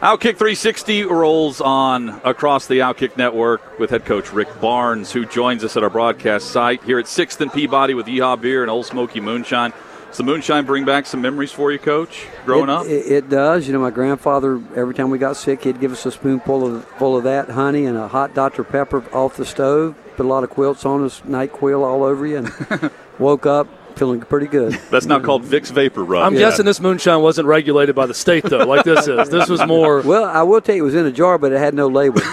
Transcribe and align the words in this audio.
Outkick 0.00 0.38
360 0.38 1.02
rolls 1.02 1.60
on 1.60 2.22
across 2.24 2.66
the 2.66 2.78
Outkick 2.78 3.18
network 3.18 3.78
with 3.78 3.90
head 3.90 4.06
coach 4.06 4.32
Rick 4.32 4.48
Barnes, 4.58 5.12
who 5.12 5.26
joins 5.26 5.62
us 5.62 5.76
at 5.76 5.82
our 5.82 5.90
broadcast 5.90 6.52
site 6.52 6.82
here 6.84 6.98
at 6.98 7.04
6th 7.04 7.38
and 7.42 7.52
Peabody 7.52 7.92
with 7.92 8.06
Yeehaw 8.06 8.40
Beer 8.40 8.62
and 8.62 8.70
Ole 8.70 8.82
Smoky 8.82 9.20
Moonshine. 9.20 9.74
Does 10.08 10.16
the 10.16 10.22
moonshine 10.22 10.64
bring 10.64 10.86
back 10.86 11.04
some 11.04 11.20
memories 11.20 11.52
for 11.52 11.70
you, 11.70 11.78
Coach, 11.78 12.26
growing 12.46 12.70
it, 12.70 12.72
up? 12.72 12.86
It, 12.86 13.12
it, 13.12 13.28
does. 13.28 13.66
You 13.66 13.74
know, 13.74 13.80
my 13.80 13.90
grandfather, 13.90 14.62
every 14.74 14.94
time 14.94 15.10
we 15.10 15.18
got 15.18 15.36
sick, 15.36 15.64
he'd 15.64 15.80
give 15.80 15.92
us 15.92 16.06
a 16.06 16.10
spoonful 16.10 16.66
of, 16.66 16.84
full 16.96 17.14
of 17.14 17.24
that 17.24 17.50
honey 17.50 17.84
and 17.84 17.98
a 17.98 18.08
hot 18.08 18.32
Dr. 18.32 18.64
Pepper 18.64 19.04
off 19.14 19.36
the 19.36 19.44
stove, 19.44 19.94
put 20.16 20.24
a 20.24 20.28
lot 20.28 20.44
of 20.44 20.48
quilts 20.48 20.86
on 20.86 21.04
us, 21.04 21.20
NyQuil 21.20 21.84
all 21.84 22.04
over 22.04 22.26
you, 22.26 22.38
and 22.38 22.90
woke 23.18 23.44
up, 23.44 23.68
feeling 24.00 24.20
pretty 24.20 24.46
good. 24.46 24.72
That's 24.90 25.04
now 25.04 25.20
called 25.20 25.44
Vicks 25.44 25.70
VapoRub. 25.70 26.24
I'm 26.24 26.32
yeah. 26.32 26.40
guessing 26.40 26.64
this 26.64 26.80
moonshine 26.80 27.20
wasn't 27.20 27.46
regulated 27.46 27.94
by 27.94 28.06
the 28.06 28.14
state 28.14 28.44
though, 28.44 28.64
like 28.64 28.82
this 28.82 29.06
is. 29.06 29.28
This 29.28 29.48
was 29.48 29.64
more. 29.66 30.00
Well, 30.10 30.24
I 30.24 30.42
will 30.42 30.60
tell 30.60 30.74
you, 30.74 30.82
it 30.82 30.86
was 30.86 30.94
in 30.94 31.04
a 31.04 31.12
jar, 31.12 31.36
but 31.36 31.52
it 31.52 31.58
had 31.58 31.74
no 31.74 31.86
label. 31.86 32.20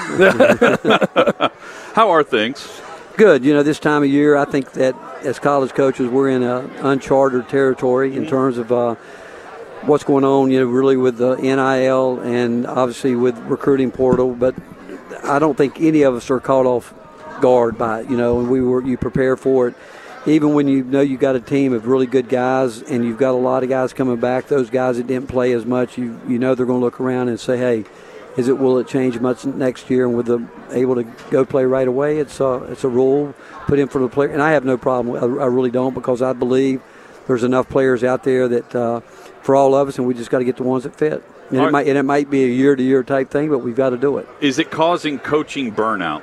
How 1.94 2.10
are 2.10 2.24
things? 2.24 2.82
Good. 3.18 3.44
You 3.44 3.54
know, 3.54 3.62
this 3.62 3.80
time 3.80 4.04
of 4.04 4.10
year, 4.10 4.38
I 4.38 4.46
think 4.46 4.72
that 4.74 4.96
as 5.24 5.38
college 5.38 5.72
coaches, 5.72 6.08
we're 6.08 6.30
in 6.30 6.44
a 6.44 6.60
uncharted 6.80 7.50
territory 7.50 8.16
in 8.16 8.26
terms 8.26 8.58
of. 8.58 8.72
Uh, 8.72 8.96
what's 9.84 10.04
going 10.04 10.26
on, 10.26 10.52
you 10.52 10.60
know, 10.60 10.66
really 10.66 10.98
with 10.98 11.18
the 11.18 11.36
NIL 11.36 12.20
and 12.22 12.66
obviously 12.66 13.16
with 13.16 13.38
recruiting 13.42 13.92
portal, 13.92 14.34
but 14.34 14.56
I 15.24 15.40
don't 15.40 15.56
think 15.56 15.80
any 15.80 16.02
of 16.02 16.16
us 16.16 16.30
are 16.30 16.40
caught 16.40 16.66
off 16.66 16.94
guard 17.42 17.78
by 17.78 18.02
it, 18.02 18.10
you 18.10 18.18
know, 18.18 18.40
and 18.40 18.50
we 18.50 18.60
were 18.60 18.84
you 18.84 18.98
prepare 18.98 19.38
for 19.38 19.70
it 19.70 19.76
even 20.28 20.54
when 20.54 20.68
you 20.68 20.84
know 20.84 21.02
you've 21.02 21.22
got 21.22 21.36
a 21.36 21.40
team 21.40 21.74
of 21.74 21.88
really 21.88 22.06
good 22.06 22.28
guys 22.30 22.82
and 22.82 23.06
you've 23.06 23.18
got 23.18 23.32
a 23.32 23.38
lot 23.38 23.64
of 23.64 23.70
guys 23.70 23.94
coming 23.94 24.18
back, 24.18 24.48
those 24.48 24.70
guys 24.70 24.98
that 24.98 25.08
didn't 25.08 25.30
play 25.30 25.54
as 25.54 25.66
much, 25.66 25.98
you 25.98 26.20
you 26.28 26.38
know 26.38 26.54
they're 26.54 26.66
going 26.66 26.80
to 26.80 26.86
look 26.86 27.00
around 27.00 27.30
and 27.30 27.40
say, 27.40 27.58
hey, 27.58 27.86
is 28.36 28.48
it 28.48 28.58
will 28.58 28.78
it 28.78 28.88
change 28.88 29.20
much 29.20 29.46
next 29.46 29.90
year? 29.90 30.06
And 30.06 30.16
with 30.16 30.26
them 30.26 30.52
able 30.72 30.96
to 30.96 31.04
go 31.32 31.46
play 31.46 31.66
right 31.66 31.88
away, 31.88 32.20
it's 32.20 32.40
a 32.40 32.56
it's 32.66 32.84
a 32.84 32.90
rule 32.90 33.34
put 33.68 33.80
in 33.80 33.88
for 33.88 34.00
the 34.00 34.10
player, 34.10 34.30
and 34.30 34.42
I 34.42 34.52
have 34.52 34.66
no 34.66 34.78
problem. 34.78 35.16
I, 35.16 35.44
I 35.44 35.48
really 35.48 35.72
don't 35.72 35.94
because 35.94 36.22
I 36.22 36.34
believe 36.34 36.82
there's 37.26 37.44
enough 37.44 37.70
players 37.70 38.04
out 38.04 38.24
there 38.24 38.48
that 38.48 38.76
uh, 38.76 39.00
for 39.42 39.56
all 39.56 39.76
of 39.76 39.88
us, 39.88 39.98
and 39.98 40.08
we 40.08 40.14
just 40.14 40.30
got 40.30 40.40
to 40.40 40.46
get 40.46 40.58
the 40.58 40.64
ones 40.64 40.84
that 40.84 40.96
fit. 40.96 41.24
And, 41.50 41.62
it 41.62 41.72
might, 41.72 41.88
and 41.88 41.98
it 41.98 42.04
might 42.04 42.30
be 42.30 42.44
a 42.44 42.48
year 42.48 42.76
to 42.76 42.84
year 42.84 43.04
type 43.04 43.30
thing, 43.30 43.48
but 43.50 43.60
we've 43.60 43.76
got 43.76 43.92
to 43.92 43.98
do 43.98 44.18
it. 44.18 44.28
Is 44.42 44.60
it 44.60 44.70
causing 44.70 45.18
coaching 45.18 45.74
burnout? 45.74 46.22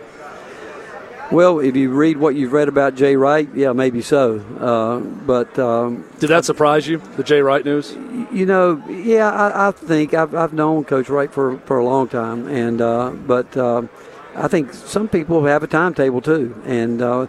Well, 1.32 1.58
if 1.58 1.74
you 1.74 1.90
read 1.90 2.18
what 2.18 2.34
you've 2.34 2.52
read 2.52 2.68
about 2.68 2.94
Jay 2.96 3.16
Wright, 3.16 3.48
yeah, 3.54 3.72
maybe 3.72 4.02
so. 4.02 4.40
Uh, 4.60 4.98
but 5.00 5.58
um, 5.58 6.04
did 6.18 6.28
that 6.28 6.44
surprise 6.44 6.86
you, 6.86 6.98
the 7.16 7.24
Jay 7.24 7.40
Wright 7.40 7.64
news? 7.64 7.92
You 8.30 8.44
know, 8.46 8.82
yeah, 8.88 9.30
I, 9.30 9.68
I 9.68 9.70
think 9.72 10.12
I've, 10.12 10.34
I've, 10.34 10.52
known 10.52 10.84
Coach 10.84 11.08
Wright 11.08 11.32
for, 11.32 11.58
for 11.60 11.78
a 11.78 11.84
long 11.84 12.08
time, 12.08 12.46
and 12.48 12.80
uh, 12.80 13.10
but 13.10 13.56
uh, 13.56 13.82
I 14.36 14.48
think 14.48 14.72
some 14.74 15.08
people 15.08 15.44
have 15.46 15.62
a 15.62 15.66
timetable 15.66 16.20
too, 16.20 16.60
and 16.66 17.00
uh, 17.00 17.26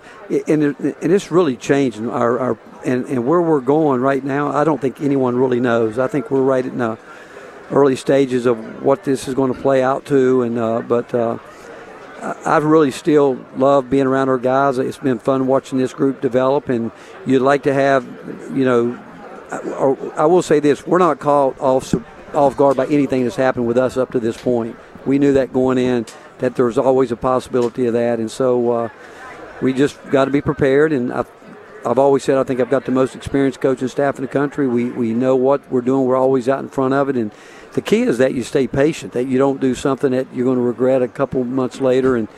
and 0.48 0.76
and 0.80 1.12
it's 1.12 1.32
really 1.32 1.56
changing 1.56 2.10
our, 2.10 2.38
our 2.38 2.58
and, 2.84 3.06
and 3.06 3.26
where 3.26 3.42
we're 3.42 3.62
going 3.62 4.02
right 4.02 4.24
now. 4.24 4.50
I 4.50 4.66
don't 4.66 4.82
think 4.82 5.02
anyone 5.02 5.38
really 5.38 5.60
knows. 5.60 6.00
I 6.00 6.08
think 6.08 6.30
we're 6.30 6.42
right 6.42 6.66
in 6.66 6.80
the 6.80 6.98
early 7.72 7.96
stages 7.96 8.46
of 8.46 8.84
what 8.84 9.04
this 9.04 9.28
is 9.28 9.34
going 9.34 9.54
to 9.54 9.60
play 9.60 9.82
out 9.82 10.06
to, 10.06 10.42
and 10.42 10.58
uh, 10.58 10.82
but 10.82 11.14
uh, 11.14 11.38
I 12.26 12.58
really 12.58 12.92
still 12.92 13.44
love 13.56 13.90
being 13.90 14.08
around 14.08 14.30
our 14.30 14.40
guys. 14.40 14.80
It's 14.80 14.98
been 14.98 15.20
fun 15.20 15.46
watching 15.46 15.78
this 15.78 15.94
group 15.94 16.22
develop, 16.22 16.70
and 16.70 16.92
you'd 17.26 17.42
like 17.42 17.64
to 17.64 17.74
have, 17.74 18.04
you 18.52 18.66
know, 18.66 19.00
I 20.18 20.26
will 20.26 20.42
say 20.42 20.60
this: 20.60 20.88
we're 20.88 20.98
not 20.98 21.20
caught 21.20 21.60
off 21.60 21.94
off 22.34 22.58
guard 22.58 22.78
by 22.78 22.88
anything 22.88 23.24
that's 23.24 23.36
happened 23.36 23.68
with 23.68 23.78
us 23.78 23.96
up 23.96 24.12
to 24.12 24.20
this 24.20 24.38
point. 24.38 24.76
We 25.06 25.20
knew 25.20 25.34
that 25.34 25.54
going 25.54 25.78
in 25.78 26.08
that 26.40 26.56
there's 26.56 26.78
always 26.78 27.12
a 27.12 27.16
possibility 27.16 27.86
of 27.86 27.94
that, 27.94 28.20
and 28.20 28.30
so 28.30 28.72
uh, 28.72 28.90
we 29.62 29.72
just 29.74 30.04
got 30.10 30.26
to 30.26 30.32
be 30.32 30.42
prepared. 30.42 30.92
And 30.92 31.14
I've, 31.14 31.30
I've 31.86 32.00
always 32.00 32.24
said 32.24 32.38
I 32.38 32.44
think 32.44 32.60
I've 32.60 32.72
got 32.72 32.86
the 32.86 32.92
most 32.92 33.16
experienced 33.16 33.62
coaching 33.62 33.88
staff 33.88 34.18
in 34.18 34.24
the 34.24 34.28
country. 34.28 34.68
We 34.68 34.90
we 34.90 35.14
know 35.14 35.36
what 35.36 35.70
we're 35.72 35.82
doing. 35.82 36.08
We're 36.08 36.18
always 36.18 36.50
out 36.50 36.60
in 36.60 36.70
front 36.70 36.96
of 36.96 37.08
it, 37.08 37.16
and 37.16 37.32
the 37.76 37.82
key 37.82 38.04
is 38.04 38.20
that 38.20 38.34
you 38.34 38.42
stay 38.42 38.68
patient, 38.68 39.12
that 39.14 39.26
you 39.26 39.38
don't 39.38 39.60
do 39.60 39.76
something 39.76 40.12
that 40.12 40.34
you're 40.34 40.46
going 40.46 40.58
to 40.58 40.64
regret 40.64 41.02
a 41.02 41.10
couple 41.10 41.44
months 41.44 41.82
later, 41.82 42.16
and 42.16 42.30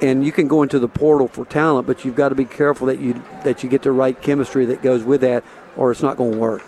and 0.00 0.24
you 0.24 0.30
can 0.30 0.46
go 0.46 0.62
into 0.62 0.78
the 0.78 0.86
portal 0.86 1.26
for 1.26 1.44
talent, 1.44 1.88
but 1.88 2.04
you've 2.04 2.14
got 2.14 2.28
to 2.28 2.36
be 2.36 2.44
careful 2.44 2.86
that 2.86 3.00
you 3.00 3.20
that 3.42 3.64
you 3.64 3.68
get 3.68 3.82
the 3.82 3.90
right 3.90 4.22
chemistry 4.22 4.64
that 4.66 4.80
goes 4.80 5.02
with 5.02 5.22
that, 5.22 5.42
or 5.76 5.90
it's 5.90 6.02
not 6.02 6.16
going 6.16 6.32
to 6.32 6.38
work. 6.38 6.62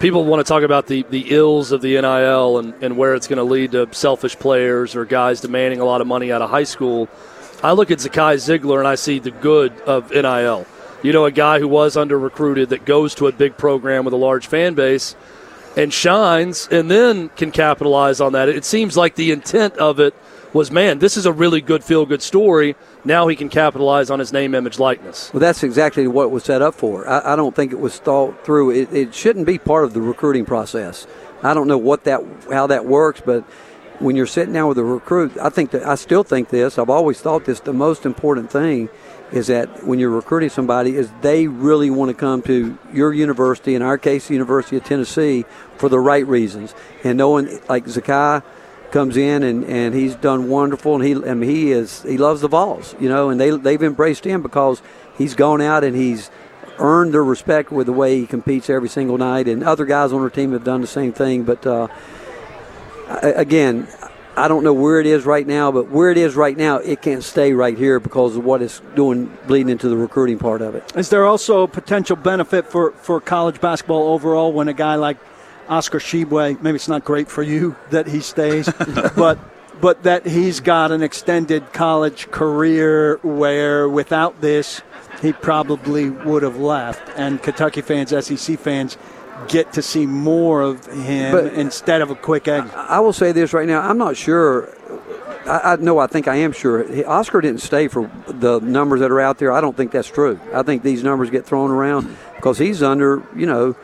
People 0.00 0.24
want 0.24 0.44
to 0.44 0.48
talk 0.48 0.64
about 0.64 0.88
the, 0.88 1.04
the 1.10 1.26
ills 1.32 1.70
of 1.70 1.80
the 1.80 2.00
NIL 2.00 2.58
and, 2.58 2.74
and 2.82 2.96
where 2.96 3.14
it's 3.14 3.28
going 3.28 3.38
to 3.38 3.44
lead 3.44 3.72
to 3.72 3.88
selfish 3.92 4.36
players 4.36 4.94
or 4.94 5.04
guys 5.04 5.40
demanding 5.40 5.80
a 5.80 5.84
lot 5.84 6.00
of 6.00 6.06
money 6.06 6.30
out 6.30 6.42
of 6.42 6.50
high 6.50 6.64
school. 6.64 7.08
I 7.64 7.72
look 7.72 7.90
at 7.90 7.98
Zakai 7.98 8.38
Ziegler 8.38 8.78
and 8.78 8.86
I 8.86 8.94
see 8.94 9.18
the 9.18 9.32
good 9.32 9.72
of 9.80 10.10
NIL. 10.12 10.66
You 11.02 11.12
know, 11.12 11.24
a 11.24 11.32
guy 11.32 11.58
who 11.58 11.66
was 11.66 11.96
under 11.96 12.16
recruited 12.16 12.68
that 12.68 12.84
goes 12.84 13.16
to 13.16 13.26
a 13.26 13.32
big 13.32 13.56
program 13.56 14.04
with 14.04 14.14
a 14.14 14.18
large 14.18 14.48
fan 14.48 14.74
base– 14.74 15.14
and 15.76 15.92
shines 15.92 16.68
and 16.70 16.90
then 16.90 17.28
can 17.30 17.50
capitalize 17.50 18.20
on 18.20 18.32
that. 18.32 18.48
It 18.48 18.64
seems 18.64 18.96
like 18.96 19.14
the 19.14 19.30
intent 19.30 19.76
of 19.76 20.00
it 20.00 20.14
was, 20.52 20.70
man, 20.70 20.98
this 20.98 21.16
is 21.16 21.26
a 21.26 21.32
really 21.32 21.60
good 21.60 21.84
feel 21.84 22.06
good 22.06 22.22
story. 22.22 22.74
Now 23.04 23.28
he 23.28 23.36
can 23.36 23.48
capitalize 23.48 24.10
on 24.10 24.18
his 24.18 24.32
name, 24.32 24.54
image, 24.54 24.78
likeness. 24.78 25.32
Well, 25.32 25.40
that's 25.40 25.62
exactly 25.62 26.06
what 26.06 26.24
it 26.24 26.30
was 26.30 26.44
set 26.44 26.62
up 26.62 26.74
for. 26.74 27.08
I, 27.08 27.32
I 27.32 27.36
don't 27.36 27.54
think 27.54 27.72
it 27.72 27.80
was 27.80 27.98
thought 27.98 28.44
through. 28.44 28.70
It, 28.70 28.92
it, 28.92 29.14
shouldn't 29.14 29.46
be 29.46 29.58
part 29.58 29.84
of 29.84 29.94
the 29.94 30.00
recruiting 30.00 30.44
process. 30.44 31.06
I 31.42 31.54
don't 31.54 31.68
know 31.68 31.78
what 31.78 32.04
that 32.04 32.22
how 32.50 32.66
that 32.68 32.84
works, 32.84 33.20
but 33.24 33.44
when 34.00 34.16
you're 34.16 34.26
sitting 34.26 34.54
down 34.54 34.68
with 34.68 34.78
a 34.78 34.84
recruit, 34.84 35.36
I 35.38 35.48
think 35.48 35.72
that 35.72 35.84
I 35.84 35.96
still 35.96 36.22
think 36.22 36.48
this. 36.50 36.78
I've 36.78 36.90
always 36.90 37.20
thought 37.20 37.44
this. 37.44 37.60
The 37.60 37.72
most 37.72 38.06
important 38.06 38.50
thing 38.50 38.88
is 39.32 39.48
that 39.48 39.84
when 39.84 39.98
you're 39.98 40.10
recruiting 40.10 40.48
somebody 40.48 40.96
is 40.96 41.10
they 41.20 41.46
really 41.46 41.90
want 41.90 42.08
to 42.08 42.14
come 42.14 42.42
to 42.42 42.78
your 42.92 43.12
university 43.12 43.74
in 43.74 43.82
our 43.82 43.98
case 43.98 44.28
the 44.28 44.34
university 44.34 44.76
of 44.76 44.84
tennessee 44.84 45.44
for 45.76 45.88
the 45.88 45.98
right 45.98 46.26
reasons 46.26 46.74
and 47.04 47.18
knowing 47.18 47.60
like 47.68 47.84
zakai 47.84 48.42
comes 48.90 49.16
in 49.16 49.42
and, 49.42 49.64
and 49.64 49.94
he's 49.94 50.14
done 50.14 50.48
wonderful 50.48 50.94
and 50.94 51.04
he 51.04 51.12
and 51.12 51.44
he 51.44 51.72
is 51.72 52.02
he 52.04 52.16
loves 52.16 52.40
the 52.40 52.48
vols 52.48 52.94
you 52.98 53.08
know 53.08 53.28
and 53.28 53.38
they 53.38 53.50
they've 53.50 53.82
embraced 53.82 54.24
him 54.24 54.40
because 54.40 54.80
he's 55.18 55.34
gone 55.34 55.60
out 55.60 55.84
and 55.84 55.94
he's 55.94 56.30
earned 56.78 57.12
their 57.12 57.24
respect 57.24 57.70
with 57.70 57.86
the 57.86 57.92
way 57.92 58.18
he 58.18 58.26
competes 58.26 58.70
every 58.70 58.88
single 58.88 59.18
night 59.18 59.46
and 59.46 59.62
other 59.62 59.84
guys 59.84 60.12
on 60.12 60.20
our 60.20 60.30
team 60.30 60.52
have 60.52 60.64
done 60.64 60.80
the 60.80 60.86
same 60.86 61.12
thing 61.12 61.42
but 61.42 61.66
uh, 61.66 61.86
again 63.08 63.88
I 64.38 64.46
don't 64.46 64.62
know 64.62 64.72
where 64.72 65.00
it 65.00 65.06
is 65.06 65.24
right 65.26 65.44
now, 65.44 65.72
but 65.72 65.90
where 65.90 66.12
it 66.12 66.16
is 66.16 66.36
right 66.36 66.56
now, 66.56 66.76
it 66.76 67.02
can't 67.02 67.24
stay 67.24 67.54
right 67.54 67.76
here 67.76 67.98
because 67.98 68.36
of 68.36 68.44
what 68.44 68.62
it's 68.62 68.80
doing, 68.94 69.36
bleeding 69.48 69.68
into 69.68 69.88
the 69.88 69.96
recruiting 69.96 70.38
part 70.38 70.62
of 70.62 70.76
it. 70.76 70.84
Is 70.94 71.10
there 71.10 71.26
also 71.26 71.64
a 71.64 71.68
potential 71.68 72.14
benefit 72.14 72.68
for, 72.68 72.92
for 72.92 73.20
college 73.20 73.60
basketball 73.60 74.12
overall 74.12 74.52
when 74.52 74.68
a 74.68 74.72
guy 74.72 74.94
like 74.94 75.16
Oscar 75.68 75.98
Tshiebwe, 75.98 76.62
maybe 76.62 76.76
it's 76.76 76.86
not 76.86 77.04
great 77.04 77.28
for 77.28 77.42
you 77.42 77.74
that 77.90 78.06
he 78.06 78.20
stays, 78.20 78.70
but 79.16 79.38
but 79.80 80.02
that 80.02 80.26
he's 80.26 80.58
got 80.58 80.90
an 80.90 81.02
extended 81.02 81.72
college 81.72 82.30
career 82.32 83.18
where 83.22 83.88
without 83.88 84.40
this, 84.40 84.82
he 85.22 85.32
probably 85.32 86.10
would 86.10 86.42
have 86.42 86.56
left. 86.56 87.16
And 87.16 87.40
Kentucky 87.40 87.80
fans, 87.80 88.10
SEC 88.10 88.58
fans, 88.58 88.98
get 89.46 89.72
to 89.74 89.82
see 89.82 90.06
more 90.06 90.62
of 90.62 90.84
him 90.86 91.32
but 91.32 91.54
instead 91.54 92.02
of 92.02 92.10
a 92.10 92.14
quick 92.14 92.48
exit. 92.48 92.74
I, 92.76 93.00
will 93.00 93.12
say 93.12 93.32
this 93.32 93.52
right 93.52 93.66
now. 93.66 93.80
I'm 93.80 93.98
not 93.98 94.16
sure. 94.16 94.74
I, 95.46 95.72
I 95.72 95.76
know. 95.76 95.98
I 95.98 96.06
think 96.06 96.28
I 96.28 96.36
am 96.36 96.52
sure. 96.52 96.84
Oscar 97.08 97.40
didn't 97.40 97.60
stay 97.60 97.88
for 97.88 98.10
the 98.26 98.58
numbers 98.60 99.00
that 99.00 99.10
are 99.10 99.20
out 99.20 99.38
there. 99.38 99.52
I 99.52 99.60
don't 99.60 99.76
think 99.76 99.92
that's 99.92 100.08
true. 100.08 100.40
I 100.52 100.62
think 100.62 100.82
these 100.82 101.02
numbers 101.02 101.30
get 101.30 101.46
thrown 101.46 101.70
around 101.70 102.16
because 102.36 102.58
he's 102.58 102.82
under, 102.82 103.22
you 103.36 103.46
know, 103.46 103.76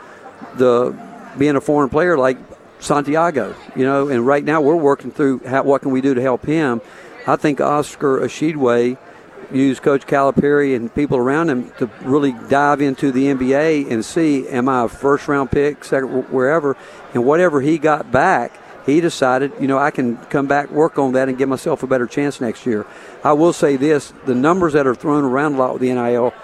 the 0.57 0.97
being 1.39 1.57
a 1.57 1.61
foreign 1.61 1.91
player 1.91 2.19
like 2.19 2.39
Santiago, 2.81 3.55
you 3.77 3.85
know. 3.85 4.09
And 4.09 4.27
right 4.27 4.45
now 4.45 4.61
we're 4.61 4.77
working 4.77 5.11
through 5.11 5.41
how, 5.41 5.63
what 5.63 5.83
can 5.83 5.91
we 5.91 6.01
do 6.01 6.15
to 6.15 6.21
help 6.21 6.45
him. 6.45 6.81
I 7.27 7.37
think 7.37 7.61
Oscar 7.61 8.21
Tshiebwe– 8.21 8.99
use 9.53 9.81
Coach 9.81 10.07
Calipari 10.07 10.77
and 10.77 10.95
people 10.95 11.17
around 11.17 11.51
him 11.51 11.71
to 11.79 11.91
really 12.03 12.33
dive 12.49 12.81
into 12.81 13.13
the 13.13 13.27
NBA 13.27 13.91
and 13.91 14.05
see, 14.05 14.49
am 14.49 14.69
I 14.69 14.85
a 14.85 14.89
first 14.89 15.29
round 15.29 15.51
pick, 15.51 15.85
second, 15.85 16.31
wherever, 16.31 16.77
and 17.13 17.25
whatever 17.25 17.61
he 17.61 17.79
got 17.79 18.11
back, 18.11 18.53
he 18.87 19.01
decided, 19.01 19.53
you 19.61 19.67
know, 19.67 19.79
I 19.79 19.91
can 19.91 20.17
come 20.27 20.47
back, 20.47 20.71
work 20.71 20.99
on 20.99 21.13
that, 21.13 21.29
and 21.29 21.39
give 21.39 21.49
myself 21.49 21.83
a 21.83 21.87
better 21.87 22.07
chance 22.07 22.41
next 22.41 22.67
year. 22.67 22.87
I 23.23 23.33
will 23.33 23.53
say 23.53 23.77
this 23.77 24.13
the 24.27 24.35
numbers 24.35 24.75
that 24.75 24.87
are 24.87 24.95
thrown 24.95 25.25
around 25.25 25.55
a 25.55 25.59
lot 25.59 25.73
with 25.73 25.83
the 25.83 25.93
NIL, 25.93 26.35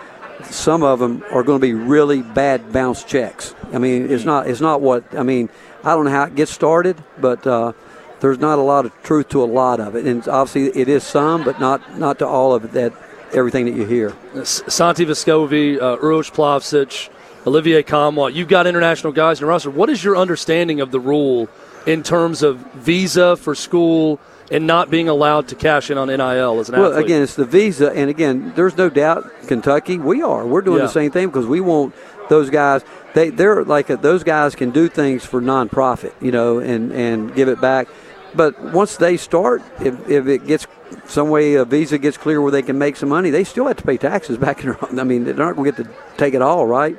some 0.44 0.82
of 0.82 0.98
them 1.00 1.22
are 1.30 1.42
going 1.42 1.60
to 1.60 1.66
be 1.66 1.74
really 1.74 2.22
bad 2.22 2.72
bounce 2.72 3.04
checks. 3.04 3.54
I 3.72 3.78
mean, 3.78 4.10
it's 4.10 4.24
not, 4.24 4.48
it's 4.48 4.60
not 4.60 4.80
what, 4.80 5.04
I 5.14 5.22
mean, 5.22 5.50
I 5.84 5.94
don't 5.94 6.06
know 6.06 6.10
how 6.10 6.24
it 6.24 6.34
gets 6.34 6.50
started, 6.50 7.02
but 7.18 7.46
uh, 7.46 7.72
there's 8.20 8.38
not 8.38 8.58
a 8.58 8.62
lot 8.62 8.86
of 8.86 9.02
truth 9.02 9.28
to 9.30 9.42
a 9.42 9.46
lot 9.46 9.80
of 9.80 9.94
it. 9.96 10.06
And 10.06 10.26
obviously, 10.28 10.80
it 10.80 10.88
is 10.88 11.02
some, 11.04 11.44
but 11.44 11.58
not, 11.60 11.98
not 11.98 12.18
to 12.20 12.26
all 12.26 12.54
of 12.54 12.64
it 12.64 12.72
that 12.72 12.92
everything 13.32 13.64
that 13.66 13.74
you 13.74 13.86
hear. 13.86 14.14
Santi 14.44 15.04
Vescovi, 15.04 15.80
uh, 15.80 15.96
Uroš 15.98 16.32
Plavsic, 16.32 17.08
Olivier 17.46 17.82
Nkamhoua, 17.82 18.34
you've 18.34 18.48
got 18.48 18.66
international 18.66 19.12
guys 19.12 19.40
in 19.40 19.46
the 19.46 19.48
roster. 19.48 19.70
What 19.70 19.88
is 19.90 20.02
your 20.04 20.16
understanding 20.16 20.80
of 20.80 20.90
the 20.90 21.00
rule 21.00 21.48
in 21.86 22.02
terms 22.02 22.42
of 22.42 22.58
visa 22.74 23.36
for 23.36 23.54
school 23.54 24.20
and 24.50 24.66
not 24.66 24.90
being 24.90 25.08
allowed 25.08 25.48
to 25.48 25.54
cash 25.54 25.90
in 25.90 25.96
on 25.96 26.08
NIL 26.08 26.20
as 26.20 26.68
an 26.68 26.74
well, 26.74 26.86
athlete? 26.90 26.96
Well, 26.96 26.96
again, 26.98 27.22
it's 27.22 27.36
the 27.36 27.44
visa, 27.44 27.92
and 27.92 28.10
again, 28.10 28.52
there's 28.56 28.76
no 28.76 28.90
doubt 28.90 29.30
Kentucky, 29.46 29.96
we 29.98 30.22
are. 30.22 30.44
We're 30.44 30.60
doing 30.60 30.78
Yeah. 30.78 30.86
the 30.86 30.92
same 30.92 31.10
thing 31.12 31.28
because 31.28 31.46
we 31.46 31.60
want 31.60 31.94
those 32.28 32.50
guys. 32.50 32.82
They 33.14 33.30
they're 33.30 33.64
like 33.64 33.90
a, 33.90 33.96
those 33.96 34.22
guys 34.22 34.54
can 34.54 34.70
do 34.70 34.88
things 34.88 35.24
for 35.24 35.40
nonprofit, 35.40 36.12
you 36.20 36.30
know, 36.32 36.58
and 36.58 36.92
and 36.92 37.34
give 37.34 37.48
it 37.48 37.60
back. 37.60 37.88
But 38.34 38.60
once 38.72 38.96
they 38.96 39.16
start, 39.16 39.62
if, 39.80 40.08
if 40.08 40.26
it 40.26 40.46
gets 40.46 40.66
some 41.06 41.30
way 41.30 41.54
a 41.54 41.64
visa 41.64 41.98
gets 41.98 42.16
clear 42.16 42.40
where 42.40 42.52
they 42.52 42.62
can 42.62 42.78
make 42.78 42.96
some 42.96 43.08
money, 43.08 43.30
they 43.30 43.44
still 43.44 43.66
have 43.66 43.76
to 43.78 43.82
pay 43.82 43.96
taxes 43.96 44.38
back 44.46 44.64
in. 44.64 44.76
I 44.98 45.04
mean, 45.04 45.24
they're 45.24 45.34
not 45.34 45.56
going 45.56 45.72
to 45.72 45.82
get 45.82 45.88
to 45.88 46.16
take 46.16 46.34
it 46.34 46.42
all, 46.42 46.66
right? 46.66 46.96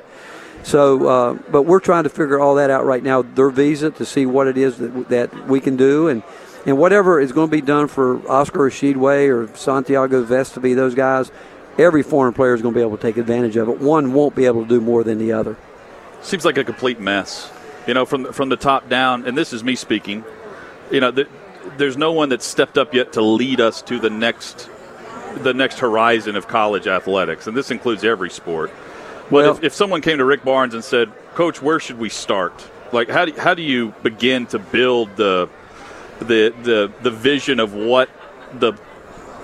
So, 0.62 1.08
uh, 1.08 1.34
but 1.50 1.62
we're 1.62 1.80
trying 1.80 2.04
to 2.04 2.08
figure 2.08 2.38
all 2.38 2.54
that 2.56 2.70
out 2.70 2.84
right 2.84 3.02
now. 3.02 3.22
Their 3.22 3.50
visa 3.50 3.90
to 3.92 4.04
see 4.04 4.26
what 4.26 4.46
it 4.46 4.56
is 4.56 4.78
that 4.78 5.08
that 5.08 5.48
we 5.48 5.60
can 5.60 5.76
do, 5.76 6.08
and 6.08 6.22
and 6.64 6.78
whatever 6.78 7.20
is 7.20 7.32
going 7.32 7.48
to 7.48 7.50
be 7.50 7.60
done 7.60 7.88
for 7.88 8.24
Oscar 8.30 8.70
Tshiebwe 8.70 9.28
or 9.28 9.56
Santiago 9.56 10.24
Vescovi, 10.24 10.76
those 10.76 10.94
guys, 10.94 11.32
every 11.78 12.04
foreign 12.04 12.32
player 12.32 12.54
is 12.54 12.62
going 12.62 12.74
to 12.74 12.78
be 12.78 12.82
able 12.82 12.96
to 12.96 13.02
take 13.02 13.16
advantage 13.16 13.56
of 13.56 13.68
it. 13.68 13.80
One 13.80 14.12
won't 14.12 14.36
be 14.36 14.46
able 14.46 14.62
to 14.62 14.68
do 14.68 14.80
more 14.80 15.02
than 15.02 15.18
the 15.18 15.32
other. 15.32 15.56
Seems 16.20 16.44
like 16.44 16.56
a 16.58 16.64
complete 16.64 17.00
mess. 17.00 17.50
You 17.88 17.94
know, 17.94 18.04
from 18.06 18.32
from 18.32 18.48
the 18.48 18.56
top 18.56 18.88
down, 18.88 19.26
and 19.26 19.36
this 19.36 19.52
is 19.52 19.64
me 19.64 19.74
speaking. 19.74 20.24
You 20.90 21.00
know, 21.00 21.10
th 21.10 21.26
there's 21.76 21.96
no 21.96 22.12
one 22.12 22.28
that's 22.28 22.44
stepped 22.44 22.76
up 22.76 22.92
yet 22.92 23.12
to 23.12 23.22
lead 23.22 23.60
us 23.60 23.82
to 23.82 23.98
the 23.98 24.10
next 24.10 24.68
the 25.42 25.54
next 25.54 25.78
horizon 25.78 26.36
of 26.36 26.46
college 26.48 26.86
athletics, 26.86 27.46
and 27.46 27.56
this 27.56 27.70
includes 27.70 28.04
every 28.04 28.28
sport. 28.30 28.70
But 29.30 29.30
Well- 29.30 29.52
if, 29.52 29.64
if 29.64 29.74
someone 29.74 30.02
came 30.02 30.18
to 30.18 30.24
Rick 30.24 30.44
Barnes 30.44 30.74
and 30.74 30.84
said, 30.84 31.10
"Coach, 31.34 31.62
where 31.62 31.80
should 31.80 31.98
we 31.98 32.08
start? 32.08 32.52
Like, 32.92 33.08
how 33.08 33.24
do 33.24 33.32
how 33.38 33.54
do 33.54 33.62
you 33.62 33.94
begin 34.02 34.46
to 34.46 34.58
build 34.58 35.16
the 35.16 35.48
the 36.18 36.52
the 36.62 36.90
the 37.02 37.10
vision 37.10 37.60
of 37.60 37.72
what 37.74 38.08
the 38.58 38.74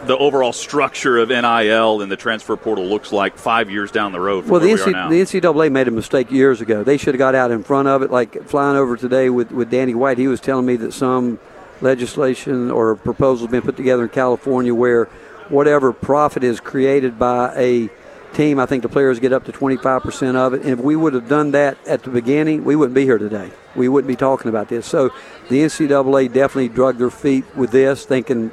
the 0.06 0.17
overall 0.17 0.53
structure 0.53 1.19
of 1.19 1.29
NIL 1.29 2.03
and 2.03 2.11
the 2.11 2.17
transfer 2.17 2.56
portal 2.56 2.87
looks 2.87 3.12
like 3.12 3.37
five 3.37 3.71
years 3.71 3.91
down 3.91 4.12
the 4.12 4.21
road 4.21 4.43
from 4.43 4.53
Well, 4.53 4.61
the, 4.61 4.69
we 4.69 4.77
the 4.77 5.41
NCAA 5.41 5.71
made 5.73 5.89
a 5.89 5.91
mistake 5.91 6.31
years 6.31 6.61
ago. 6.61 6.85
They 6.85 6.97
should 6.97 7.15
have 7.15 7.19
got 7.19 7.35
out 7.35 7.50
in 7.50 7.62
front 7.62 7.89
of 7.89 8.03
it. 8.03 8.11
Like 8.11 8.45
flying 8.45 8.77
over 8.77 8.97
today 8.97 9.29
with, 9.31 9.50
with 9.50 9.71
Danny 9.71 9.95
White, 9.95 10.19
he 10.19 10.29
was 10.29 10.41
telling 10.41 10.67
me 10.67 10.77
that 10.77 10.93
some 10.93 11.39
legislation 11.81 12.71
or 12.71 12.97
proposal 12.97 13.47
has 13.47 13.53
been 13.53 13.62
put 13.62 13.77
together 13.77 14.05
in 14.05 14.09
California 14.09 14.75
where 14.75 15.06
whatever 15.49 15.93
profit 15.93 16.45
is 16.45 16.61
created 16.61 17.19
by 17.19 17.55
a 17.56 17.89
team, 18.35 18.59
I 18.59 18.67
think 18.67 18.83
the 18.83 18.89
players 18.89 19.19
get 19.19 19.33
up 19.33 19.45
to 19.45 19.53
25% 19.53 20.37
of 20.37 20.55
it. 20.55 20.62
And 20.62 20.71
if 20.71 20.81
we 20.81 20.97
would 20.97 21.15
have 21.15 21.29
done 21.29 21.53
that 21.53 21.79
at 21.87 22.03
the 22.03 22.11
beginning, 22.11 22.65
we 22.65 22.77
wouldn't 22.77 22.95
be 22.95 23.05
here 23.05 23.19
today. 23.19 23.50
We 23.75 23.89
wouldn't 23.89 24.09
be 24.09 24.17
talking 24.17 24.49
about 24.49 24.69
this. 24.69 24.87
So 24.87 25.11
the 25.49 25.61
NCAA 25.62 26.33
definitely 26.33 26.69
drug 26.69 26.99
their 26.99 27.11
feet 27.11 27.45
with 27.56 27.71
this, 27.71 28.05
thinking, 28.05 28.50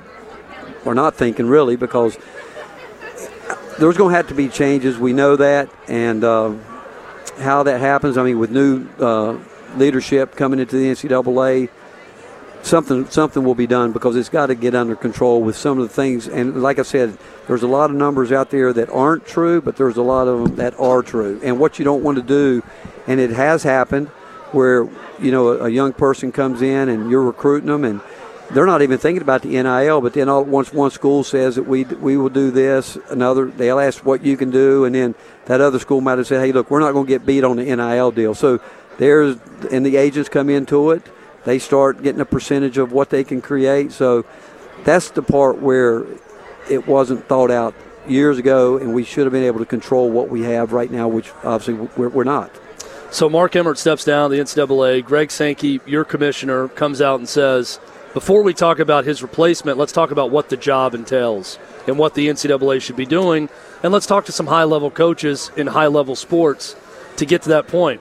or 0.85 0.95
not 0.95 1.15
thinking 1.15 1.47
really, 1.47 1.75
because 1.75 2.17
there's 3.79 3.97
going 3.97 4.11
to 4.11 4.15
have 4.15 4.27
to 4.27 4.33
be 4.33 4.47
changes. 4.47 4.97
We 4.97 5.13
know 5.13 5.35
that, 5.35 5.69
and 5.87 6.23
uh, 6.23 6.53
how 7.37 7.63
that 7.63 7.81
happens. 7.81 8.17
I 8.17 8.23
mean, 8.23 8.39
with 8.39 8.51
new 8.51 8.87
uh, 8.99 9.37
leadership 9.75 10.35
coming 10.35 10.59
into 10.59 10.77
the 10.77 10.85
NCAA, 10.85 11.69
something 12.65 13.05
something 13.09 13.43
will 13.43 13.55
be 13.55 13.67
done 13.67 13.91
because 13.91 14.15
it's 14.15 14.29
got 14.29 14.47
to 14.47 14.55
get 14.55 14.73
under 14.73 14.95
control 14.95 15.41
with 15.41 15.55
some 15.55 15.79
of 15.79 15.87
the 15.87 15.93
things. 15.93 16.27
And 16.27 16.61
like 16.61 16.79
I 16.79 16.83
said, 16.83 17.17
there's 17.47 17.63
a 17.63 17.67
lot 17.67 17.89
of 17.89 17.95
numbers 17.95 18.31
out 18.31 18.49
there 18.49 18.73
that 18.73 18.89
aren't 18.89 19.25
true, 19.25 19.61
but 19.61 19.75
there's 19.77 19.97
a 19.97 20.01
lot 20.01 20.27
of 20.27 20.43
them 20.43 20.55
that 20.55 20.77
are 20.79 21.01
true. 21.01 21.39
And 21.43 21.59
what 21.59 21.77
you 21.77 21.85
don't 21.85 22.03
want 22.03 22.17
to 22.17 22.23
do, 22.23 22.63
and 23.07 23.19
it 23.19 23.31
has 23.31 23.63
happened, 23.63 24.07
where 24.51 24.87
you 25.19 25.31
know 25.31 25.49
a, 25.49 25.65
a 25.65 25.69
young 25.69 25.93
person 25.93 26.31
comes 26.31 26.61
in 26.61 26.89
and 26.89 27.11
you're 27.11 27.23
recruiting 27.23 27.67
them 27.67 27.83
and 27.83 28.01
they're 28.51 28.65
not 28.65 28.81
even 28.81 28.97
thinking 28.97 29.21
about 29.21 29.42
the 29.42 29.62
NIL, 29.62 30.01
but 30.01 30.13
then 30.13 30.30
all 30.30 30.44
once 30.44 30.71
one 30.71 30.92
school 30.92 31.24
says 31.24 31.56
that 31.56 31.63
we 31.63 31.83
we 31.83 32.18
will 32.18 32.30
do 32.30 32.51
this, 32.51 32.97
another 33.09 33.45
they'll 33.45 33.80
ask 33.80 34.06
what 34.06 34.24
you 34.24 34.38
can 34.38 34.51
do, 34.51 34.86
and 34.86 34.94
then 34.94 35.15
that 35.45 35.62
other 35.62 35.80
school 35.80 36.01
might 36.01 36.18
have 36.18 36.27
said, 36.27 36.45
hey, 36.45 36.51
look, 36.51 36.69
we're 36.69 36.80
not 36.80 36.92
going 36.92 37.06
to 37.06 37.09
get 37.09 37.25
beat 37.25 37.44
on 37.44 37.57
the 37.57 37.63
NIL 37.63 38.12
deal. 38.12 38.36
So 38.36 38.59
there's 38.97 39.38
and 39.71 39.86
the 39.86 39.97
agents 39.97 40.30
come 40.30 40.50
into 40.50 40.92
it, 40.92 41.03
they 41.44 41.59
start 41.59 42.03
getting 42.03 42.21
a 42.21 42.25
percentage 42.25 42.77
of 42.77 42.92
what 42.92 43.09
they 43.09 43.24
can 43.24 43.42
create. 43.42 43.92
So 43.92 44.25
that's 44.83 45.09
the 45.12 45.21
part 45.21 45.59
where 45.59 46.06
it 46.69 46.88
wasn't 46.88 47.27
thought 47.27 47.51
out 47.51 47.74
years 48.07 48.38
ago, 48.38 48.77
and 48.77 48.94
we 48.94 49.03
should 49.03 49.25
have 49.25 49.33
been 49.33 49.44
able 49.44 49.59
to 49.59 49.65
control 49.65 50.09
what 50.12 50.30
we 50.30 50.44
have 50.44 50.74
right 50.74 50.92
now, 50.92 51.07
which 51.07 51.31
obviously 51.44 51.74
we're, 51.97 52.09
we're 52.09 52.24
not. 52.24 52.51
So 53.12 53.30
Mark 53.30 53.56
Emmert 53.56 53.77
steps 53.77 54.03
down, 54.03 54.30
the 54.30 54.39
NCAA. 54.39 55.03
Greg 55.06 55.31
Sankey, 55.31 55.80
your 55.86 56.03
commissioner, 56.03 56.68
comes 56.68 57.01
out 57.01 57.19
and 57.19 57.30
says, 57.30 57.80
before 58.15 58.44
we 58.44 58.53
talk 58.53 58.79
about 58.79 59.03
his 59.03 59.21
replacement, 59.21 59.77
let's 59.77 59.91
talk 59.91 60.09
about 60.09 60.31
what 60.31 60.47
the 60.47 60.56
job 60.56 60.95
entails 60.95 61.59
and 61.85 62.00
what 62.00 62.13
the 62.13 62.29
NCAA 62.29 62.81
should 62.81 62.95
be 62.95 63.06
doing. 63.06 63.50
And 63.83 63.91
let's 63.91 64.06
talk 64.06 64.23
to 64.25 64.31
some 64.31 64.47
high 64.47 64.63
level 64.63 64.89
coaches 64.89 65.51
in 65.57 65.67
high 65.67 65.88
level 65.88 66.15
sports 66.15 66.77
to 67.17 67.25
get 67.25 67.41
to 67.41 67.50
that 67.50 67.67
point. 67.67 68.00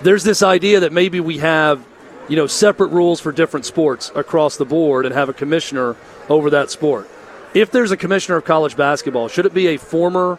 There's 0.00 0.24
this 0.24 0.42
idea 0.42 0.80
that 0.80 0.94
maybe 0.94 1.20
we 1.20 1.38
have, 1.38 1.86
you 2.26 2.36
know, 2.36 2.46
separate 2.46 2.88
rules 2.88 3.20
for 3.20 3.32
different 3.32 3.66
sports 3.66 4.10
across 4.14 4.56
the 4.56 4.64
board 4.64 5.04
and 5.04 5.14
have 5.14 5.28
a 5.28 5.34
commissioner 5.34 5.94
over 6.30 6.48
that 6.48 6.70
sport. 6.70 7.06
If 7.52 7.70
there's 7.70 7.90
a 7.90 7.98
commissioner 7.98 8.38
of 8.38 8.46
college 8.46 8.78
basketball, 8.78 9.28
should 9.28 9.44
it 9.44 9.52
be 9.52 9.66
a 9.66 9.76
former 9.76 10.38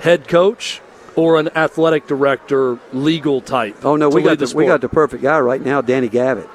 head 0.00 0.28
coach 0.28 0.80
or 1.16 1.40
an 1.40 1.48
athletic 1.56 2.06
director, 2.06 2.78
legal 2.92 3.40
type? 3.40 3.84
Oh 3.84 3.96
no, 3.96 4.08
we 4.08 4.22
got 4.22 4.38
the, 4.38 4.52
we 4.54 4.66
got 4.66 4.80
the 4.80 4.88
perfect 4.88 5.24
guy 5.24 5.40
right 5.40 5.60
now, 5.60 5.80
Danny 5.80 6.08
Gavitt, 6.08 6.48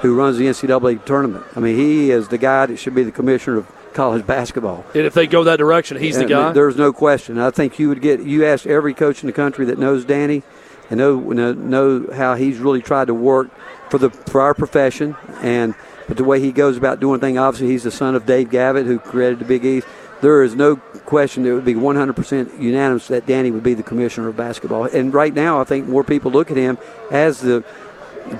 who 0.00 0.14
runs 0.14 0.38
the 0.38 0.46
NCAA 0.46 1.04
tournament. 1.04 1.44
I 1.56 1.60
mean, 1.60 1.76
he 1.76 2.10
is 2.10 2.28
the 2.28 2.38
guy 2.38 2.66
that 2.66 2.76
should 2.76 2.94
be 2.94 3.04
the 3.04 3.12
commissioner 3.12 3.58
of 3.58 3.70
college 3.94 4.26
basketball. 4.26 4.84
And 4.94 5.06
if 5.06 5.14
they 5.14 5.26
go 5.26 5.44
that 5.44 5.56
direction, 5.56 5.96
he's 5.96 6.18
the 6.18 6.26
guy. 6.26 6.52
There's 6.52 6.76
no 6.76 6.92
question. 6.92 7.38
I 7.38 7.50
think 7.50 7.78
you 7.78 7.88
would 7.88 8.02
get 8.02 8.20
you 8.20 8.44
ask 8.44 8.66
every 8.66 8.92
coach 8.92 9.22
in 9.22 9.26
the 9.26 9.32
country 9.32 9.66
that 9.66 9.78
knows 9.78 10.04
Danny, 10.04 10.42
and 10.90 10.98
know 10.98 11.18
know, 11.18 11.52
know 11.52 12.12
how 12.12 12.34
he's 12.34 12.58
really 12.58 12.82
tried 12.82 13.06
to 13.06 13.14
work 13.14 13.48
for 13.90 13.98
the 13.98 14.10
for 14.10 14.40
our 14.40 14.54
profession, 14.54 15.16
and 15.40 15.74
but 16.06 16.16
the 16.16 16.24
way 16.24 16.40
he 16.40 16.52
goes 16.52 16.76
about 16.76 17.00
doing 17.00 17.20
things. 17.20 17.38
Obviously, 17.38 17.68
he's 17.68 17.84
the 17.84 17.90
son 17.90 18.14
of 18.14 18.26
Dave 18.26 18.50
Gavitt, 18.50 18.86
who 18.86 18.98
created 18.98 19.38
the 19.38 19.44
Big 19.44 19.64
East. 19.64 19.86
There 20.20 20.42
is 20.42 20.54
no 20.54 20.76
question 20.76 21.44
it 21.44 21.52
would 21.52 21.66
be 21.66 21.74
100% 21.74 22.58
unanimous 22.58 23.08
that 23.08 23.26
Danny 23.26 23.50
would 23.50 23.62
be 23.62 23.74
the 23.74 23.82
commissioner 23.82 24.28
of 24.28 24.36
basketball. 24.36 24.84
And 24.84 25.12
right 25.12 25.34
now, 25.34 25.60
I 25.60 25.64
think 25.64 25.86
more 25.86 26.02
people 26.02 26.30
look 26.30 26.50
at 26.50 26.56
him 26.56 26.78
as 27.10 27.40
the 27.40 27.62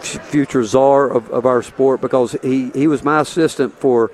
future 0.00 0.64
czar 0.64 1.10
of, 1.10 1.30
of 1.30 1.46
our 1.46 1.62
sport 1.62 2.00
because 2.00 2.32
he, 2.42 2.70
he 2.70 2.86
was 2.86 3.04
my 3.04 3.20
assistant 3.20 3.72
for 3.74 4.10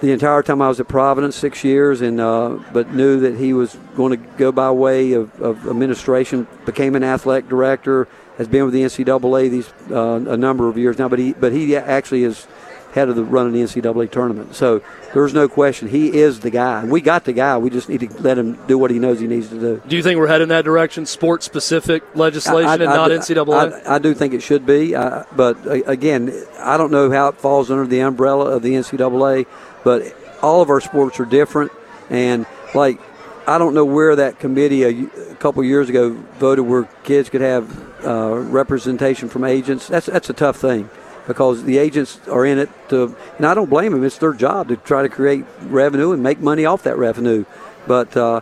the 0.00 0.12
entire 0.12 0.42
time 0.42 0.60
I 0.60 0.68
was 0.68 0.80
at 0.80 0.88
Providence, 0.88 1.36
six 1.36 1.64
years, 1.64 2.00
and 2.00 2.20
uh, 2.20 2.58
but 2.72 2.92
knew 2.92 3.20
that 3.20 3.36
he 3.36 3.52
was 3.52 3.76
going 3.96 4.10
to 4.10 4.28
go 4.36 4.52
by 4.52 4.70
way 4.70 5.12
of, 5.12 5.40
of 5.40 5.66
administration. 5.66 6.46
Became 6.66 6.94
an 6.94 7.04
athletic 7.04 7.48
director. 7.48 8.08
Has 8.36 8.48
been 8.48 8.64
with 8.64 8.74
the 8.74 8.82
NCAA 8.82 9.50
these 9.50 9.72
uh, 9.90 10.24
a 10.28 10.36
number 10.36 10.68
of 10.68 10.76
years 10.76 10.98
now, 10.98 11.08
but 11.08 11.18
he 11.18 11.32
but 11.32 11.52
he 11.52 11.76
actually 11.76 12.24
is 12.24 12.46
head 12.94 13.08
of 13.08 13.16
the 13.16 13.24
running 13.24 13.52
the 13.52 13.60
NCAA 13.60 14.08
tournament. 14.08 14.54
So 14.54 14.80
there's 15.12 15.34
no 15.34 15.48
question 15.48 15.88
he 15.88 16.16
is 16.16 16.40
the 16.40 16.50
guy. 16.50 16.84
We 16.84 17.00
got 17.00 17.24
the 17.24 17.32
guy. 17.32 17.58
We 17.58 17.68
just 17.68 17.88
need 17.88 18.00
to 18.00 18.22
let 18.22 18.38
him 18.38 18.56
do 18.68 18.78
what 18.78 18.92
he 18.92 19.00
knows 19.00 19.18
he 19.18 19.26
needs 19.26 19.48
to 19.48 19.58
do. 19.58 19.82
do 19.86 19.96
you 19.96 20.02
think 20.02 20.18
we're 20.20 20.28
heading 20.28 20.48
that 20.48 20.64
direction, 20.64 21.04
sports 21.04 21.44
specific 21.44 22.04
legislation 22.14 22.70
and 22.70 22.84
not 22.84 23.08
do- 23.08 23.18
NCAA? 23.18 23.84
I, 23.84 23.96
I 23.96 23.98
do 23.98 24.14
think 24.14 24.32
it 24.32 24.42
should 24.42 24.64
be, 24.64 24.94
uh, 24.94 25.24
but 25.34 25.66
uh, 25.66 25.72
again, 25.86 26.32
I 26.60 26.76
don't 26.76 26.92
know 26.92 27.10
how 27.10 27.28
it 27.28 27.36
falls 27.36 27.68
under 27.68 27.84
the 27.84 27.98
umbrella 27.98 28.46
of 28.46 28.62
the 28.62 28.74
NCAA. 28.74 29.46
But 29.82 30.16
all 30.40 30.62
of 30.62 30.70
our 30.70 30.80
sports 30.80 31.18
are 31.20 31.26
different, 31.26 31.72
and 32.08 32.46
like 32.74 33.00
I 33.46 33.58
don't 33.58 33.74
know 33.74 33.84
where 33.84 34.16
that 34.16 34.38
committee 34.38 34.84
a, 34.84 35.32
a 35.32 35.34
couple 35.34 35.62
years 35.64 35.88
ago 35.90 36.10
voted 36.38 36.64
where 36.64 36.84
kids 37.02 37.28
could 37.28 37.42
have 37.42 38.06
uh, 38.06 38.38
representation 38.38 39.28
from 39.28 39.44
agents. 39.44 39.88
That's 39.88 40.06
that's 40.06 40.30
a 40.30 40.32
tough 40.32 40.56
thing 40.56 40.88
because 41.26 41.64
the 41.64 41.78
agents 41.78 42.20
are 42.28 42.44
in 42.44 42.58
it 42.58 42.70
to, 42.90 43.16
and 43.36 43.46
I 43.46 43.54
don't 43.54 43.70
blame 43.70 43.92
them. 43.92 44.04
It's 44.04 44.18
their 44.18 44.32
job 44.32 44.68
to 44.68 44.76
try 44.76 45.02
to 45.02 45.08
create 45.08 45.44
revenue 45.62 46.12
and 46.12 46.22
make 46.22 46.40
money 46.40 46.64
off 46.64 46.82
that 46.84 46.98
revenue, 46.98 47.44
but. 47.86 48.16
Uh, 48.16 48.40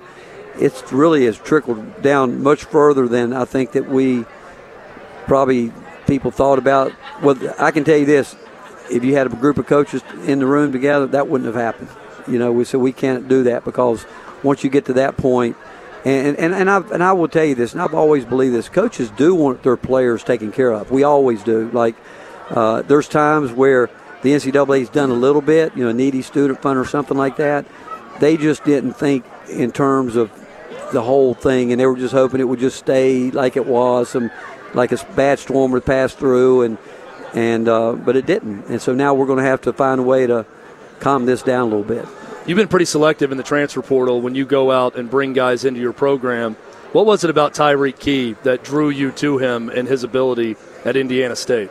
it's 0.56 0.92
really 0.92 1.24
has 1.24 1.38
trickled 1.38 2.02
down 2.02 2.42
much 2.42 2.64
further 2.64 3.08
than 3.08 3.32
I 3.32 3.44
think 3.44 3.72
that 3.72 3.88
we 3.88 4.24
probably 5.26 5.72
people 6.06 6.30
thought 6.30 6.58
about. 6.58 6.92
Well, 7.22 7.36
I 7.58 7.70
can 7.70 7.84
tell 7.84 7.96
you 7.96 8.06
this: 8.06 8.36
if 8.90 9.04
you 9.04 9.14
had 9.14 9.26
a 9.26 9.30
group 9.30 9.58
of 9.58 9.66
coaches 9.66 10.02
in 10.26 10.38
the 10.38 10.46
room 10.46 10.72
together, 10.72 11.06
that 11.08 11.28
wouldn't 11.28 11.46
have 11.46 11.60
happened. 11.60 11.88
You 12.26 12.38
know, 12.38 12.52
we 12.52 12.64
said 12.64 12.80
we 12.80 12.92
can't 12.92 13.28
do 13.28 13.44
that 13.44 13.64
because 13.64 14.04
once 14.42 14.62
you 14.62 14.70
get 14.70 14.84
to 14.86 14.92
that 14.94 15.16
point, 15.16 15.56
and 16.04 16.36
and 16.36 16.54
and 16.54 16.70
I 16.70 16.78
and 16.92 17.02
I 17.02 17.12
will 17.12 17.28
tell 17.28 17.44
you 17.44 17.54
this, 17.54 17.72
and 17.72 17.80
I've 17.80 17.94
always 17.94 18.24
believed 18.24 18.54
this: 18.54 18.68
coaches 18.68 19.10
do 19.10 19.34
want 19.34 19.62
their 19.62 19.76
players 19.76 20.22
taken 20.22 20.52
care 20.52 20.72
of. 20.72 20.90
We 20.90 21.02
always 21.02 21.42
do. 21.42 21.70
Like 21.70 21.96
uh, 22.52 22.82
there's 22.82 23.08
times 23.08 23.50
where 23.50 23.88
the 24.22 24.30
NCAA's 24.30 24.88
done 24.88 25.10
a 25.10 25.14
little 25.14 25.40
bit, 25.40 25.76
you 25.76 25.84
know, 25.84 25.92
needy 25.92 26.22
student 26.22 26.62
fund 26.62 26.78
or 26.78 26.84
something 26.84 27.16
like 27.16 27.36
that. 27.36 27.66
They 28.20 28.36
just 28.36 28.62
didn't 28.64 28.92
think 28.92 29.24
in 29.48 29.72
terms 29.72 30.16
of 30.16 30.30
the 30.92 31.02
whole 31.02 31.34
thing, 31.34 31.72
and 31.72 31.80
they 31.80 31.86
were 31.86 31.96
just 31.96 32.12
hoping 32.12 32.40
it 32.40 32.44
would 32.44 32.60
just 32.60 32.78
stay 32.78 33.30
like 33.30 33.56
it 33.56 33.66
was, 33.66 34.10
some 34.10 34.30
like 34.74 34.92
a 34.92 35.04
bad 35.16 35.38
storm 35.38 35.72
would 35.72 35.84
pass 35.84 36.14
through, 36.14 36.62
and 36.62 36.78
and 37.34 37.68
uh, 37.68 37.92
but 37.92 38.16
it 38.16 38.26
didn't, 38.26 38.66
and 38.66 38.80
so 38.80 38.94
now 38.94 39.14
we're 39.14 39.26
going 39.26 39.38
to 39.38 39.44
have 39.44 39.62
to 39.62 39.72
find 39.72 40.00
a 40.00 40.04
way 40.04 40.26
to 40.26 40.44
calm 41.00 41.24
this 41.26 41.42
down 41.42 41.62
a 41.62 41.76
little 41.76 41.82
bit. 41.82 42.06
You've 42.46 42.58
been 42.58 42.68
pretty 42.68 42.84
selective 42.84 43.32
in 43.32 43.38
the 43.38 43.44
transfer 43.44 43.82
portal 43.82 44.20
when 44.20 44.34
you 44.34 44.44
go 44.44 44.70
out 44.70 44.96
and 44.96 45.08
bring 45.08 45.32
guys 45.32 45.64
into 45.64 45.80
your 45.80 45.92
program. 45.92 46.54
What 46.92 47.06
was 47.06 47.24
it 47.24 47.30
about 47.30 47.54
Tyreke 47.54 47.98
Key 47.98 48.36
that 48.42 48.62
drew 48.62 48.90
you 48.90 49.12
to 49.12 49.38
him 49.38 49.70
and 49.70 49.88
his 49.88 50.04
ability 50.04 50.56
at 50.84 50.96
Indiana 50.96 51.36
State? 51.36 51.70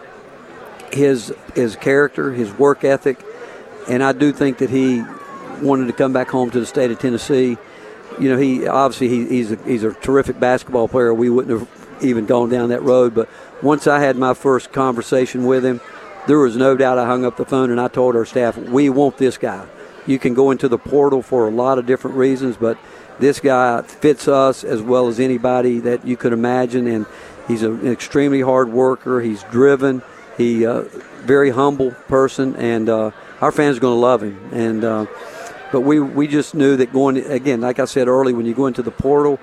His 0.91 1.33
his 1.55 1.75
character, 1.75 2.31
his 2.33 2.51
work 2.53 2.83
ethic, 2.83 3.23
and 3.89 4.03
I 4.03 4.11
do 4.11 4.31
think 4.31 4.57
that 4.59 4.69
he 4.69 5.03
wanted 5.61 5.87
to 5.87 5.93
come 5.93 6.13
back 6.13 6.29
home 6.29 6.49
to 6.51 6.59
the 6.59 6.65
state 6.65 6.91
of 6.91 6.99
Tennessee. 6.99 7.57
You 8.19 8.29
know, 8.29 8.37
he 8.37 8.67
obviously 8.67 9.07
he, 9.07 9.27
he's 9.27 9.51
a, 9.51 9.55
he's 9.63 9.83
a 9.83 9.93
terrific 9.93 10.39
basketball 10.39 10.87
player. 10.87 11.13
We 11.13 11.29
wouldn't 11.29 11.59
have 11.59 12.03
even 12.03 12.25
gone 12.25 12.49
down 12.49 12.69
that 12.69 12.81
road, 12.81 13.13
but 13.15 13.29
once 13.61 13.87
I 13.87 13.99
had 13.99 14.17
my 14.17 14.33
first 14.33 14.71
conversation 14.71 15.45
with 15.45 15.63
him, 15.63 15.79
there 16.27 16.39
was 16.39 16.57
no 16.57 16.75
doubt 16.75 16.97
I 16.97 17.05
hung 17.05 17.25
up 17.25 17.37
the 17.37 17.45
phone 17.45 17.71
and 17.71 17.79
I 17.79 17.87
told 17.87 18.15
our 18.15 18.25
staff, 18.25 18.57
we 18.57 18.89
want 18.89 19.17
this 19.17 19.37
guy. 19.37 19.65
You 20.07 20.19
can 20.19 20.33
go 20.33 20.51
into 20.51 20.67
the 20.67 20.77
portal 20.77 21.21
for 21.21 21.47
a 21.47 21.51
lot 21.51 21.77
of 21.77 21.85
different 21.85 22.17
reasons, 22.17 22.57
but 22.57 22.77
this 23.19 23.39
guy 23.39 23.81
fits 23.83 24.27
us 24.27 24.63
as 24.63 24.81
well 24.81 25.07
as 25.07 25.19
anybody 25.19 25.79
that 25.79 26.05
you 26.05 26.17
could 26.17 26.33
imagine, 26.33 26.87
and 26.87 27.05
he's 27.47 27.61
an 27.61 27.87
extremely 27.87 28.41
hard 28.41 28.69
worker. 28.69 29.21
He's 29.21 29.43
driven. 29.43 30.01
He 30.41 30.65
uh, 30.65 30.85
very 31.21 31.51
humble 31.51 31.91
person, 32.07 32.55
and 32.55 32.89
uh, 32.89 33.11
our 33.41 33.51
fans 33.51 33.77
are 33.77 33.79
going 33.79 33.95
to 33.95 33.99
love 33.99 34.23
him. 34.23 34.49
And 34.51 34.83
uh, 34.83 35.05
but 35.71 35.81
we 35.81 35.99
we 35.99 36.27
just 36.27 36.55
knew 36.55 36.75
that 36.77 36.91
going 36.91 37.17
again, 37.17 37.61
like 37.61 37.79
I 37.79 37.85
said 37.85 38.07
earlier, 38.07 38.35
when 38.35 38.47
you 38.47 38.55
go 38.55 38.65
into 38.65 38.81
the 38.81 38.91
portal, 38.91 39.39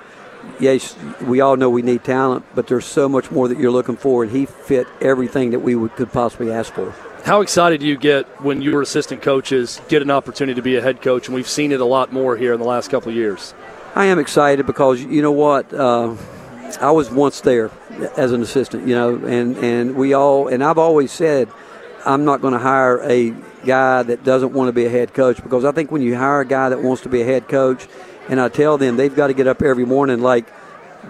yes, 0.59 0.97
we 1.23 1.41
all 1.41 1.57
know 1.57 1.71
we 1.71 1.83
need 1.83 2.03
talent, 2.03 2.45
but 2.55 2.67
there's 2.67 2.85
so 2.85 3.09
much 3.09 3.31
more 3.31 3.47
that 3.49 3.59
you're 3.59 3.71
looking 3.71 3.97
for, 3.97 4.25
and 4.25 4.33
he 4.33 4.47
fit 4.47 4.87
everything 5.01 5.51
that 5.51 5.61
we 5.61 5.77
would, 5.77 5.95
could 5.95 6.13
possibly 6.13 6.51
ask 6.53 6.73
for. 6.73 6.93
How 7.25 7.43
excited 7.43 7.81
do 7.81 7.87
you 7.87 7.97
get 7.97 8.27
when 8.43 8.63
your 8.63 8.83
assistant 8.83 9.23
coaches 9.23 9.81
get 9.89 10.03
an 10.03 10.11
opportunity 10.11 10.55
to 10.55 10.63
be 10.63 10.77
a 10.77 10.83
head 10.83 11.03
coach? 11.03 11.29
And 11.29 11.35
we've 11.35 11.49
seen 11.49 11.73
it 11.73 11.81
a 11.81 11.85
lot 11.85 12.13
more 12.13 12.37
here 12.37 12.55
in 12.55 12.61
the 12.61 12.67
last 12.67 12.91
couple 12.91 13.11
of 13.11 13.15
years. 13.15 13.55
I 13.95 14.07
am 14.07 14.19
excited 14.19 14.67
because 14.67 15.03
you 15.03 15.23
know 15.23 15.33
what, 15.33 15.73
uh, 15.73 16.15
I 16.77 16.91
was 16.91 17.11
once 17.11 17.41
there 17.41 17.71
as 18.17 18.33
an 18.33 18.43
assistant, 18.43 18.87
you 18.87 18.95
know, 18.95 19.17
and 19.17 19.57
and 19.59 19.97
we 19.97 20.13
all 20.13 20.49
and 20.49 20.63
I've 20.63 20.79
always 20.79 21.11
said 21.11 21.49
I'm 22.05 22.25
not 22.25 22.41
going 22.41 22.53
to 22.53 22.59
hire 22.59 23.01
a 23.03 23.35
guy 23.65 24.03
that 24.03 24.25
doesn't 24.25 24.53
want 24.53 24.69
to 24.69 24.73
be 24.73 24.87
a 24.87 24.91
head 24.91 25.15
coach 25.15 25.43
because 25.43 25.65
I 25.65 25.73
think 25.73 25.91
when 25.91 26.03
you 26.03 26.17
hire 26.17 26.41
a 26.41 26.47
guy 26.47 26.69
that 26.69 26.83
wants 26.83 27.03
to 27.03 27.09
be 27.09 27.23
a 27.23 27.25
head 27.25 27.49
coach, 27.49 27.87
and 28.29 28.41
I 28.41 28.49
tell 28.49 28.79
them 28.79 28.97
they've 28.97 29.15
got 29.15 29.29
to 29.29 29.35
get 29.35 29.47
up 29.47 29.63
every 29.63 29.85
morning 29.85 30.21
like 30.21 30.47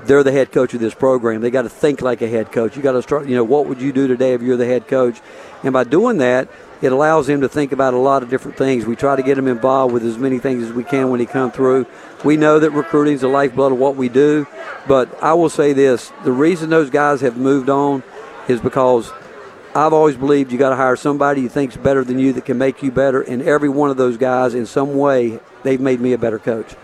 they're 0.04 0.22
the 0.22 0.32
head 0.32 0.52
coach 0.52 0.74
of 0.74 0.80
this 0.80 0.94
program. 0.94 1.40
They 1.40 1.50
got 1.50 1.62
to 1.62 1.68
think 1.68 2.00
like 2.00 2.22
a 2.22 2.28
head 2.28 2.52
coach. 2.52 2.76
You 2.76 2.82
got 2.82 2.92
to 2.92 3.02
start, 3.02 3.26
you 3.26 3.34
know, 3.34 3.44
what 3.44 3.66
would 3.66 3.80
you 3.80 3.92
do 3.92 4.06
today 4.06 4.34
if 4.34 4.42
you're 4.42 4.56
the 4.56 4.66
head 4.66 4.88
coach? 4.88 5.20
And 5.62 5.72
by 5.72 5.84
doing 5.84 6.18
that, 6.18 6.48
it 6.80 6.92
allows 6.92 7.28
him 7.28 7.40
to 7.40 7.48
think 7.48 7.72
about 7.72 7.94
a 7.94 7.98
lot 7.98 8.22
of 8.22 8.30
different 8.30 8.56
things. 8.56 8.86
We 8.86 8.96
try 8.96 9.16
to 9.16 9.22
get 9.22 9.36
him 9.36 9.48
involved 9.48 9.92
with 9.92 10.04
as 10.04 10.16
many 10.16 10.38
things 10.38 10.64
as 10.64 10.72
we 10.72 10.84
can 10.84 11.10
when 11.10 11.20
he 11.20 11.26
come 11.26 11.50
through. 11.50 11.86
We 12.24 12.36
know 12.36 12.58
that 12.58 12.70
recruiting 12.70 13.14
is 13.14 13.22
the 13.22 13.28
lifeblood 13.28 13.72
of 13.72 13.78
what 13.78 13.96
we 13.96 14.08
do, 14.08 14.46
but 14.86 15.22
I 15.22 15.34
will 15.34 15.50
say 15.50 15.72
this: 15.72 16.12
the 16.24 16.32
reason 16.32 16.70
those 16.70 16.90
guys 16.90 17.20
have 17.20 17.36
moved 17.36 17.68
on 17.68 18.02
is 18.48 18.60
because 18.60 19.12
I've 19.74 19.92
always 19.92 20.16
believed 20.16 20.50
you 20.50 20.58
got 20.58 20.70
to 20.70 20.76
hire 20.76 20.96
somebody 20.96 21.42
you 21.42 21.48
think's 21.48 21.76
better 21.76 22.02
than 22.02 22.18
you 22.18 22.32
that 22.32 22.44
can 22.44 22.58
make 22.58 22.82
you 22.82 22.90
better. 22.90 23.20
And 23.20 23.42
every 23.42 23.68
one 23.68 23.90
of 23.90 23.96
those 23.96 24.16
guys, 24.16 24.54
in 24.54 24.66
some 24.66 24.96
way, 24.96 25.38
they've 25.62 25.80
made 25.80 26.00
me 26.00 26.12
a 26.14 26.18
better 26.18 26.38
coach. 26.38 26.74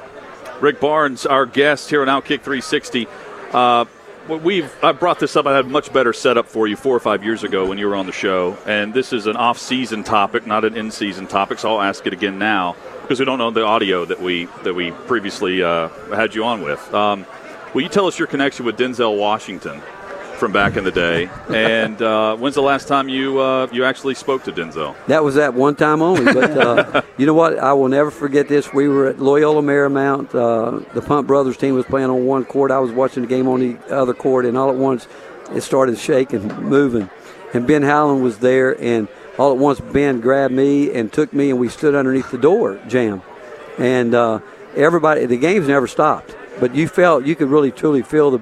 Rick 0.60 0.80
Barnes, 0.80 1.26
our 1.26 1.46
guest 1.46 1.90
here 1.90 2.02
on 2.02 2.08
Outkick 2.08 2.42
360. 2.42 3.08
Uh, 3.52 3.86
we've 4.28 4.73
I 4.85 4.93
brought 4.93 5.19
this 5.19 5.37
up. 5.37 5.47
I 5.47 5.57
had 5.57 5.66
a 5.66 5.69
much 5.69 5.93
better 5.93 6.12
setup 6.12 6.47
for 6.47 6.66
you 6.66 6.76
four 6.76 6.95
or 6.95 7.00
five 7.00 7.25
years 7.25 7.45
ago 7.45 7.66
when 7.66 7.78
you 7.78 7.88
were 7.88 7.97
on 7.97 8.07
the 8.07 8.12
show, 8.12 8.57
and 8.66 8.93
this 8.95 9.12
is 9.12 9.26
an 9.26 9.37
off-season 9.37 10.04
topic, 10.04 10.47
not 10.47 10.64
an 10.64 10.76
in-season 10.76 11.26
topic. 11.26 11.59
So 11.59 11.75
I'll 11.75 11.83
ask 11.83 12.07
it 12.07 12.12
again 12.12 12.38
now 12.38 12.76
because 13.02 13.19
we 13.19 13.25
don't 13.25 13.38
know 13.38 13.50
the 13.50 13.64
audio 13.64 14.04
that 14.04 14.21
we 14.21 14.47
that 14.62 14.75
we 14.75 14.90
previously 14.90 15.62
uh, 15.62 15.88
had 16.14 16.35
you 16.35 16.45
on 16.45 16.62
with. 16.62 16.93
Um, 16.95 17.26
will 17.75 17.83
you 17.83 17.88
tell 17.88 18.07
us 18.07 18.19
your 18.19 18.28
connection 18.28 18.64
with 18.64 18.76
Denzel 18.78 19.19
Washington? 19.19 19.83
From 20.37 20.53
back 20.53 20.76
in 20.76 20.85
the 20.85 20.91
day. 20.91 21.29
And 21.49 22.00
uh, 22.00 22.37
when's 22.37 22.55
the 22.55 22.62
last 22.62 22.88
time 22.88 23.09
you 23.09 23.41
uh, 23.41 23.69
you 23.73 23.85
actually 23.85 24.14
spoke 24.14 24.45
to 24.45 24.53
Denzel? 24.53 24.95
That 25.07 25.25
was 25.25 25.35
that 25.37 25.55
one 25.55 25.76
time 25.76 26.03
only. 26.03 26.33
But 26.33 26.50
uh, 26.57 27.03
you 27.17 27.26
know 27.26 27.35
what? 27.35 27.59
I 27.59 27.73
will 27.73 27.88
never 27.88 28.11
forget 28.11 28.49
this. 28.49 28.73
We 28.73 28.88
were 28.88 29.09
at 29.09 29.19
Loyola 29.19 29.62
Marymount. 29.62 30.35
Uh, 30.35 30.85
the 30.95 31.03
Pump 31.03 31.26
Brothers 31.26 31.57
team 31.57 31.75
was 31.75 31.87
playing 31.87 32.11
on 32.11 32.26
one 32.26 32.45
court. 32.45 32.71
I 32.71 32.79
was 32.79 32.91
watching 32.91 33.23
the 33.23 33.29
game 33.29 33.49
on 33.49 33.61
the 33.61 33.95
other 33.95 34.14
court, 34.14 34.45
and 34.47 34.57
all 34.57 34.71
at 34.71 34.76
once 34.76 35.07
it 35.53 35.62
started 35.62 35.99
shaking, 35.99 36.47
moving. 36.62 37.09
And 37.53 37.67
Ben 37.67 37.83
Howland 37.83 38.23
was 38.23 38.38
there, 38.38 38.81
and 38.81 39.09
all 39.38 39.53
at 39.53 39.59
once 39.59 39.81
Ben 39.81 40.21
grabbed 40.21 40.55
me 40.55 40.93
and 40.93 41.12
took 41.12 41.33
me, 41.33 41.50
and 41.50 41.59
we 41.59 41.69
stood 41.69 41.95
underneath 41.95 42.31
the 42.31 42.38
door 42.38 42.81
jam. 42.88 43.23
And 43.79 44.14
uh, 44.14 44.41
everybody, 44.76 45.26
the 45.26 45.37
games 45.37 45.69
never 45.69 45.87
stopped. 45.87 46.37
But 46.61 46.75
you 46.75 46.87
felt, 46.87 47.25
you 47.25 47.35
could 47.35 47.49
really 47.49 47.73
truly 47.73 48.03
feel 48.03 48.31
the 48.31 48.38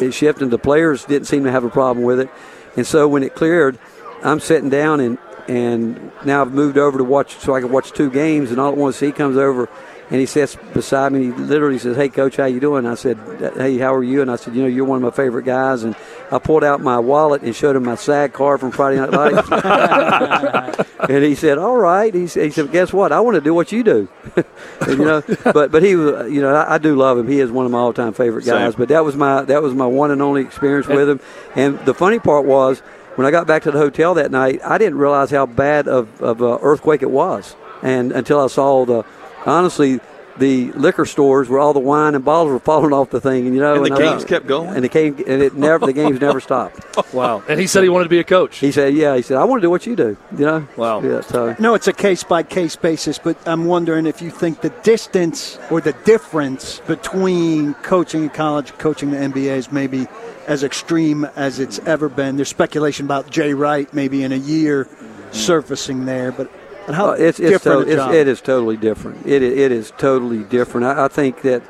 it 0.00 0.12
shifted. 0.12 0.50
The 0.50 0.58
players 0.58 1.04
didn't 1.04 1.26
seem 1.26 1.44
to 1.44 1.50
have 1.50 1.64
a 1.64 1.70
problem 1.70 2.04
with 2.04 2.20
it, 2.20 2.30
and 2.76 2.86
so 2.86 3.08
when 3.08 3.22
it 3.22 3.34
cleared, 3.34 3.78
I'm 4.22 4.40
sitting 4.40 4.70
down 4.70 5.00
and 5.00 5.18
and 5.48 6.12
now 6.24 6.42
I've 6.42 6.52
moved 6.52 6.78
over 6.78 6.98
to 6.98 7.04
watch 7.04 7.36
so 7.38 7.54
I 7.54 7.60
can 7.60 7.72
watch 7.72 7.90
two 7.92 8.10
games. 8.10 8.50
And 8.50 8.60
all 8.60 8.70
at 8.70 8.76
once 8.76 9.00
he 9.00 9.10
comes 9.10 9.36
over 9.36 9.68
and 10.10 10.20
he 10.20 10.26
sits 10.26 10.56
beside 10.74 11.12
me. 11.12 11.24
He 11.24 11.32
literally 11.32 11.78
says, 11.78 11.96
"Hey, 11.96 12.08
coach, 12.08 12.36
how 12.36 12.44
you 12.44 12.60
doing?" 12.60 12.86
I 12.86 12.94
said, 12.94 13.18
"Hey, 13.56 13.78
how 13.78 13.94
are 13.94 14.04
you?" 14.04 14.22
And 14.22 14.30
I 14.30 14.36
said, 14.36 14.54
"You 14.54 14.62
know, 14.62 14.68
you're 14.68 14.84
one 14.84 14.96
of 14.96 15.02
my 15.02 15.10
favorite 15.10 15.44
guys." 15.44 15.82
And 15.82 15.96
I 16.32 16.38
pulled 16.38 16.62
out 16.62 16.80
my 16.80 16.98
wallet 16.98 17.42
and 17.42 17.54
showed 17.54 17.74
him 17.74 17.84
my 17.84 17.96
SAG 17.96 18.32
card 18.32 18.60
from 18.60 18.70
Friday 18.70 19.00
Night 19.00 19.10
Lights. 19.10 20.88
and 21.08 21.24
he 21.24 21.34
said, 21.34 21.58
"All 21.58 21.76
right." 21.76 22.14
He 22.14 22.26
said, 22.28 22.44
he 22.44 22.50
said 22.50 22.70
"Guess 22.70 22.92
what? 22.92 23.10
I 23.10 23.20
want 23.20 23.34
to 23.34 23.40
do 23.40 23.52
what 23.52 23.72
you 23.72 23.82
do." 23.82 24.08
and, 24.80 24.98
you 24.98 25.04
know, 25.04 25.22
but 25.52 25.72
but 25.72 25.82
he 25.82 25.96
was, 25.96 26.30
you 26.32 26.40
know, 26.40 26.54
I, 26.54 26.74
I, 26.74 26.78
do 26.78 26.94
love 26.94 27.18
him. 27.18 27.26
He 27.26 27.40
is 27.40 27.50
one 27.50 27.66
of 27.66 27.72
my 27.72 27.78
all-time 27.78 28.12
favorite 28.12 28.44
guys. 28.44 28.72
Same. 28.72 28.78
But 28.78 28.88
that 28.90 29.04
was 29.04 29.16
my 29.16 29.42
that 29.42 29.62
was 29.62 29.74
my 29.74 29.86
one 29.86 30.12
and 30.12 30.22
only 30.22 30.42
experience 30.42 30.86
with 30.86 31.08
him. 31.08 31.20
And 31.56 31.78
the 31.80 31.94
funny 31.94 32.20
part 32.20 32.46
was 32.46 32.78
when 33.16 33.26
I 33.26 33.32
got 33.32 33.46
back 33.46 33.64
to 33.64 33.72
the 33.72 33.78
hotel 33.78 34.14
that 34.14 34.30
night, 34.30 34.60
I 34.64 34.78
didn't 34.78 34.98
realize 34.98 35.30
how 35.30 35.46
bad 35.46 35.88
of 35.88 36.22
of 36.22 36.40
an 36.40 36.58
earthquake 36.62 37.02
it 37.02 37.10
was, 37.10 37.56
and 37.82 38.12
until 38.12 38.40
I 38.40 38.46
saw 38.46 38.84
the 38.84 39.04
honestly 39.46 40.00
the 40.40 40.72
liquor 40.72 41.04
stores 41.04 41.48
where 41.48 41.60
all 41.60 41.72
the 41.72 41.78
wine 41.78 42.14
and 42.14 42.24
bottles 42.24 42.50
were 42.50 42.58
falling 42.58 42.92
off 42.92 43.10
the 43.10 43.20
thing, 43.20 43.46
and 43.46 43.54
you 43.54 43.60
know, 43.60 43.76
and 43.76 43.86
the 43.86 43.94
and 43.94 43.98
games 43.98 44.24
I, 44.24 44.28
kept 44.28 44.46
going, 44.46 44.74
and 44.74 44.82
the 44.82 44.88
game, 44.88 45.16
and 45.26 45.42
it 45.42 45.54
never, 45.54 45.86
the 45.86 45.92
games 45.92 46.20
never 46.20 46.40
stopped. 46.40 46.84
Wow! 47.12 47.42
And 47.48 47.58
he 47.58 47.66
said 47.66 47.82
he 47.82 47.88
wanted 47.88 48.04
to 48.04 48.10
be 48.10 48.20
a 48.20 48.24
coach. 48.24 48.58
He 48.58 48.70
said, 48.70 48.94
"Yeah." 48.94 49.16
He 49.16 49.22
said, 49.22 49.36
"I 49.36 49.44
want 49.44 49.60
to 49.60 49.66
do 49.66 49.70
what 49.70 49.86
you 49.86 49.96
do." 49.96 50.16
You 50.36 50.46
know? 50.46 50.68
Wow. 50.76 51.02
Yeah. 51.02 51.22
So 51.22 51.56
no, 51.58 51.74
it's 51.74 51.88
a 51.88 51.92
case 51.92 52.22
by 52.22 52.42
case 52.42 52.76
basis, 52.76 53.18
but 53.18 53.36
I'm 53.48 53.64
wondering 53.64 54.06
if 54.06 54.22
you 54.22 54.30
think 54.30 54.60
the 54.60 54.70
distance 54.84 55.58
or 55.70 55.80
the 55.80 55.92
difference 56.04 56.80
between 56.86 57.74
coaching 57.74 58.24
in 58.24 58.30
college, 58.30 58.72
coaching 58.78 59.10
the 59.10 59.16
NBA 59.16 59.56
is 59.56 59.72
maybe 59.72 60.06
as 60.46 60.62
extreme 60.62 61.24
as 61.36 61.58
it's 61.58 61.78
ever 61.80 62.08
been. 62.08 62.36
There's 62.36 62.48
speculation 62.48 63.06
about 63.06 63.30
Jay 63.30 63.54
Wright 63.54 63.92
maybe 63.92 64.22
in 64.22 64.30
a 64.30 64.36
year 64.36 64.86
surfacing 65.32 66.04
there, 66.04 66.32
but 66.32 66.50
and 66.90 66.96
how 66.96 67.10
uh, 67.10 67.12
it's, 67.12 67.38
it's, 67.38 67.62
to, 67.62 67.80
it's 67.80 68.14
it 68.14 68.26
is 68.26 68.40
totally 68.40 68.76
different. 68.76 69.24
It 69.24 69.42
it 69.42 69.70
is 69.70 69.92
totally 69.96 70.42
different. 70.42 70.86
I, 70.86 71.04
I, 71.04 71.08
think 71.08 71.42
that 71.42 71.62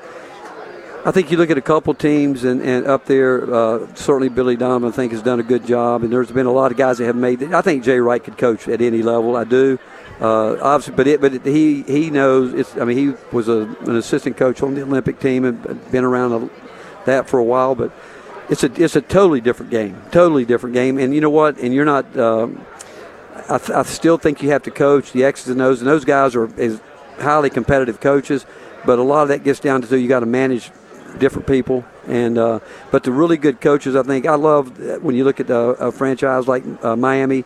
I 1.05 1.11
think 1.11 1.31
you 1.31 1.37
look 1.37 1.51
at 1.51 1.59
a 1.59 1.63
couple 1.63 1.93
teams 1.93 2.43
and, 2.45 2.63
and 2.63 2.87
up 2.87 3.05
there. 3.05 3.53
Uh, 3.55 3.95
certainly, 3.95 4.31
Billy 4.31 4.57
Donovan 4.57 4.89
I 4.89 4.93
think 4.93 5.13
has 5.13 5.21
done 5.21 5.39
a 5.39 5.43
good 5.43 5.67
job, 5.67 6.05
and 6.05 6.11
there's 6.11 6.33
been 6.33 6.47
a 6.47 6.53
lot 6.53 6.73
of 6.73 6.79
guys 6.79 6.97
that 6.99 7.05
have 7.05 7.17
made. 7.17 7.53
I 7.53 7.61
think 7.61 7.85
Jay 7.85 8.01
Wright 8.01 8.25
could 8.25 8.39
coach 8.39 8.67
at 8.67 8.81
any 8.81 9.03
level. 9.03 9.37
I 9.37 9.45
do. 9.45 9.79
Uh, 10.23 10.57
obviously, 10.63 10.95
but 10.95 11.07
it, 11.07 11.21
but 11.21 11.35
it, 11.35 11.45
he 11.45 11.83
he 11.83 12.09
knows. 12.09 12.55
It's. 12.55 12.75
I 12.79 12.85
mean, 12.87 12.97
he 12.97 13.15
was 13.31 13.49
a, 13.49 13.69
an 13.81 13.97
assistant 13.97 14.39
coach 14.39 14.63
on 14.63 14.75
the 14.75 14.83
Olympic 14.83 15.21
team 15.21 15.45
and 15.45 15.91
been 15.91 16.05
around 16.05 16.33
a, 16.33 16.51
that 17.05 17.29
for 17.29 17.39
a 17.39 17.45
while, 17.45 17.75
but. 17.75 17.93
It's 18.49 18.65
a 18.65 18.83
it's 18.83 18.97
a 18.97 19.01
totally 19.01 19.41
different 19.41 19.71
game, 19.71 20.03
totally 20.11 20.45
different 20.45 20.75
game, 20.75 20.99
and 20.99 21.15
you 21.15 21.21
know 21.21 21.31
what? 21.31 21.59
And 21.59 21.73
you're 21.73 21.85
not 21.85 22.19
um, 22.19 22.67
I, 23.49 23.59
th- 23.59 23.71
I, 23.71 23.83
still 23.83 24.19
think 24.19 24.43
you 24.43 24.51
have 24.51 24.63
to 24.65 24.71
coach 24.71 25.13
the 25.13 25.25
X's 25.25 25.49
and 25.49 25.61
O's, 25.61 25.81
and 25.81 25.89
those 25.89 26.05
guys 26.05 26.35
are 26.35 26.47
is 26.59 26.81
highly 27.19 27.51
competitive 27.51 28.01
coaches. 28.01 28.47
But 28.85 28.99
a 28.99 29.03
lot 29.03 29.23
of 29.23 29.29
that 29.29 29.45
gets 29.45 29.61
down 29.61 29.83
to 29.83 29.99
you 29.99 30.09
got 30.09 30.21
to 30.21 30.27
manage 30.27 30.71
different 31.19 31.47
people. 31.47 31.85
And 32.07 32.39
uh, 32.39 32.61
but 32.91 33.05
the 33.05 33.13
really 33.13 33.37
good 33.37 33.61
coaches, 33.61 33.97
I 33.97 34.03
think 34.03 34.27
I 34.27 34.35
love 34.35 34.79
when 35.03 35.15
you 35.15 35.25
look 35.25 35.41
at 35.41 35.51
a, 35.51 35.59
a 35.59 35.93
franchise 35.93 36.49
like 36.49 36.65
uh, 36.83 36.97
Miami. 36.97 37.45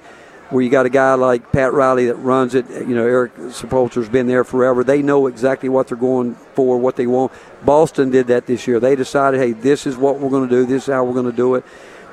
where 0.51 0.63
you 0.63 0.71
got 0.71 0.87
a 0.87 0.91
guy 0.91 1.15
like 1.15 1.51
Pat 1.53 1.73
Riley 1.73 2.07
that 2.07 2.17
runs 2.17 2.55
it. 2.55 2.69
You 2.71 2.95
know, 2.95 3.07
Erik 3.07 3.35
Spoelstra's 3.35 4.09
been 4.09 4.27
there 4.27 4.45
forever. 4.45 4.85
They 4.85 5.03
know 5.03 5.27
exactly 5.27 5.69
what 5.69 5.89
they're 5.89 5.97
going 5.97 6.35
for, 6.55 6.79
what 6.79 6.97
they 6.97 7.07
want. 7.07 7.33
Boston 7.65 8.11
did 8.11 8.29
that 8.29 8.47
this 8.47 8.67
year. 8.67 8.79
They 8.79 8.95
decided, 8.95 9.41
hey, 9.41 9.53
this 9.53 9.87
is 9.87 9.97
what 9.97 10.21
we're 10.21 10.31
going 10.31 10.49
to 10.49 10.55
do. 10.55 10.65
This 10.67 10.87
is 10.87 10.93
how 10.93 11.05
we're 11.05 11.15
going 11.15 11.31
to 11.31 11.37
do 11.37 11.57
it. 11.57 11.65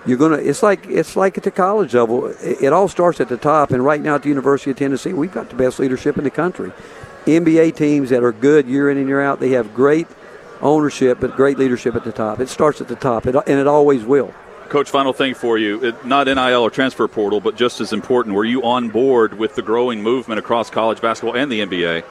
You're 0.05 0.17
gonna. 0.17 0.37
It's 0.37 0.63
like 0.63 0.87
it's 0.87 1.15
like 1.15 1.37
at 1.37 1.43
the 1.43 1.51
college 1.51 1.93
level. 1.93 2.27
It, 2.27 2.63
it 2.63 2.73
all 2.73 2.87
starts 2.87 3.21
at 3.21 3.29
the 3.29 3.37
top. 3.37 3.71
And 3.71 3.85
right 3.85 4.01
now 4.01 4.15
at 4.15 4.23
the 4.23 4.29
University 4.29 4.71
of 4.71 4.77
Tennessee, 4.77 5.13
we've 5.13 5.31
got 5.31 5.49
the 5.49 5.55
best 5.55 5.79
leadership 5.79 6.17
in 6.17 6.23
the 6.23 6.31
country. 6.31 6.71
NBA 7.25 7.75
teams 7.75 8.09
that 8.09 8.23
are 8.23 8.31
good 8.31 8.67
year 8.67 8.89
in 8.89 8.97
and 8.97 9.07
year 9.07 9.21
out. 9.21 9.39
They 9.39 9.51
have 9.51 9.75
great 9.75 10.07
ownership, 10.61 11.19
but 11.19 11.35
great 11.35 11.57
leadership 11.59 11.95
at 11.95 12.03
the 12.03 12.11
top. 12.11 12.39
It 12.39 12.49
starts 12.49 12.81
at 12.81 12.87
the 12.87 12.95
top, 12.95 13.27
it, 13.27 13.35
and 13.35 13.59
it 13.59 13.67
always 13.67 14.03
will. 14.03 14.33
Coach, 14.69 14.89
final 14.89 15.11
thing 15.11 15.33
for 15.33 15.57
you. 15.57 15.83
It, 15.83 16.05
not 16.05 16.27
NIL 16.27 16.61
or 16.61 16.69
transfer 16.69 17.07
portal, 17.07 17.41
but 17.41 17.55
just 17.55 17.81
as 17.81 17.93
important, 17.93 18.35
were 18.35 18.45
you 18.45 18.63
on 18.63 18.89
board 18.89 19.37
with 19.37 19.55
the 19.55 19.61
growing 19.61 20.01
movement 20.01 20.39
across 20.39 20.69
college 20.69 21.01
basketball 21.01 21.35
and 21.35 21.51
the 21.51 21.59
NBA 21.59 22.03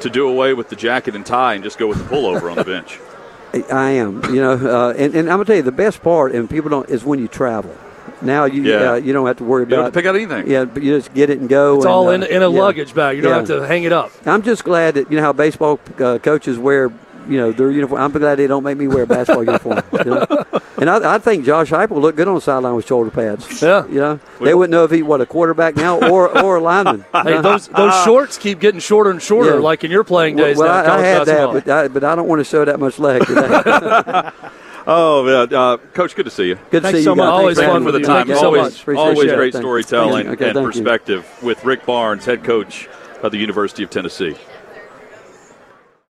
to 0.00 0.10
do 0.10 0.28
away 0.28 0.54
with 0.54 0.68
the 0.68 0.76
jacket 0.76 1.14
and 1.14 1.26
tie 1.26 1.54
and 1.54 1.62
just 1.62 1.78
go 1.78 1.86
with 1.86 1.98
the 1.98 2.04
pullover 2.04 2.50
on 2.50 2.56
the 2.56 2.64
bench? 2.64 2.98
I 3.54 3.90
am, 3.92 4.22
you 4.34 4.40
know, 4.40 4.52
uh, 4.52 4.92
and, 4.96 5.14
and 5.14 5.28
I'm 5.30 5.36
gonna 5.38 5.44
tell 5.46 5.56
you 5.56 5.62
the 5.62 5.72
best 5.72 6.02
part, 6.02 6.32
and 6.32 6.48
people 6.48 6.70
don't, 6.70 6.88
is 6.90 7.04
when 7.04 7.18
you 7.18 7.28
travel. 7.28 7.74
Now 8.22 8.44
you 8.46 8.62
Yeah. 8.62 8.92
uh, 8.92 8.94
you 8.96 9.12
don't 9.12 9.26
have 9.26 9.36
to 9.38 9.44
worry 9.44 9.62
You 9.64 9.66
don't 9.70 9.78
about 9.80 9.84
have 9.86 9.92
to 9.92 9.98
pick 9.98 10.06
out 10.06 10.14
anything. 10.16 10.50
Yeah, 10.50 10.64
but 10.64 10.82
you 10.82 10.96
just 10.96 11.12
get 11.14 11.30
it 11.30 11.38
and 11.38 11.48
go. 11.48 11.76
It's 11.76 11.84
and, 11.84 11.92
all 11.92 12.08
uh, 12.08 12.12
in, 12.12 12.22
in 12.22 12.42
a 12.42 12.50
yeah. 12.50 12.60
luggage 12.60 12.94
bag. 12.94 13.16
You 13.16 13.22
don't 13.22 13.30
Yeah. 13.32 13.36
have 13.38 13.46
to 13.48 13.66
hang 13.66 13.84
it 13.84 13.92
up. 13.92 14.10
I'm 14.24 14.42
just 14.42 14.64
glad 14.64 14.94
that 14.94 15.10
you 15.10 15.16
know 15.16 15.22
how 15.22 15.32
baseball 15.32 15.78
uh, 15.98 16.18
coaches 16.18 16.58
wear, 16.58 16.90
you 17.28 17.38
know, 17.38 17.52
their 17.52 17.70
uniform. 17.70 18.00
I'm 18.00 18.12
glad 18.12 18.36
they 18.36 18.46
don't 18.46 18.62
make 18.64 18.78
me 18.78 18.88
wear 18.88 19.02
a 19.04 19.06
basketball 19.06 19.44
uniform. 19.44 19.82
You 19.92 20.04
know? 20.04 20.26
And 20.78 20.90
I, 20.90 21.14
I 21.14 21.18
think 21.18 21.44
Josh 21.46 21.70
Heupel 21.70 22.00
looked 22.00 22.16
good 22.16 22.28
on 22.28 22.34
the 22.34 22.40
sideline 22.40 22.74
with 22.74 22.86
shoulder 22.86 23.10
pads. 23.10 23.62
Yeah. 23.62 23.86
You 23.86 23.94
know, 23.94 24.20
they 24.40 24.52
wouldn't 24.54 24.70
know 24.72 24.84
if 24.84 24.90
he 24.90 25.02
what 25.02 25.20
a 25.22 25.26
quarterback 25.26 25.74
now 25.76 25.98
or 26.10 26.28
or 26.42 26.56
a 26.56 26.60
lineman. 26.60 27.04
Hey, 27.14 27.40
those 27.40 27.68
those 27.76 28.04
shorts 28.04 28.36
keep 28.36 28.60
getting 28.60 28.80
shorter 28.80 29.10
and 29.10 29.20
shorter, 29.22 29.54
Yeah. 29.54 29.60
like 29.60 29.84
in 29.84 29.90
your 29.90 30.04
playing 30.04 30.36
days. 30.36 30.58
well, 30.58 30.68
now, 30.68 30.92
I, 30.94 30.98
I 30.98 31.00
had 31.02 31.26
basketball. 31.26 31.52
that, 31.54 31.64
but 31.64 31.72
I, 31.72 31.88
but 31.88 32.04
I 32.04 32.14
don't 32.14 32.28
want 32.28 32.40
to 32.40 32.44
show 32.44 32.64
that 32.64 32.78
much 32.78 32.98
leg 32.98 33.24
today. 33.26 34.30
Oh, 34.88 35.26
yeah. 35.26 35.58
Uh, 35.58 35.76
Coach, 35.94 36.14
good 36.14 36.26
to 36.26 36.30
see 36.30 36.46
you. 36.46 36.54
Good 36.70 36.70
to 36.70 36.80
Thanks 36.82 36.98
see 37.00 37.04
so 37.04 37.10
you 37.10 37.16
much. 37.16 37.26
Always 37.26 37.56
Thanks 37.58 37.72
fun 37.72 37.82
for 37.82 37.90
the 37.90 37.98
you. 37.98 38.04
time. 38.04 38.18
Thank 38.18 38.28
you 38.28 38.36
so 38.36 38.46
always, 38.46 38.86
much. 38.86 38.96
Always 38.96 39.32
it. 39.32 39.34
great 39.36 39.52
Thank 39.52 39.62
storytelling 39.64 40.28
Okay, 40.28 40.44
and 40.50 40.54
thank 40.54 40.74
you. 40.76 40.80
perspective 40.82 41.26
with 41.42 41.64
Rick 41.64 41.84
Barnes, 41.86 42.24
head 42.24 42.44
coach 42.44 42.88
of 43.20 43.32
the 43.32 43.38
University 43.38 43.82
of 43.82 43.90
Tennessee. 43.90 44.36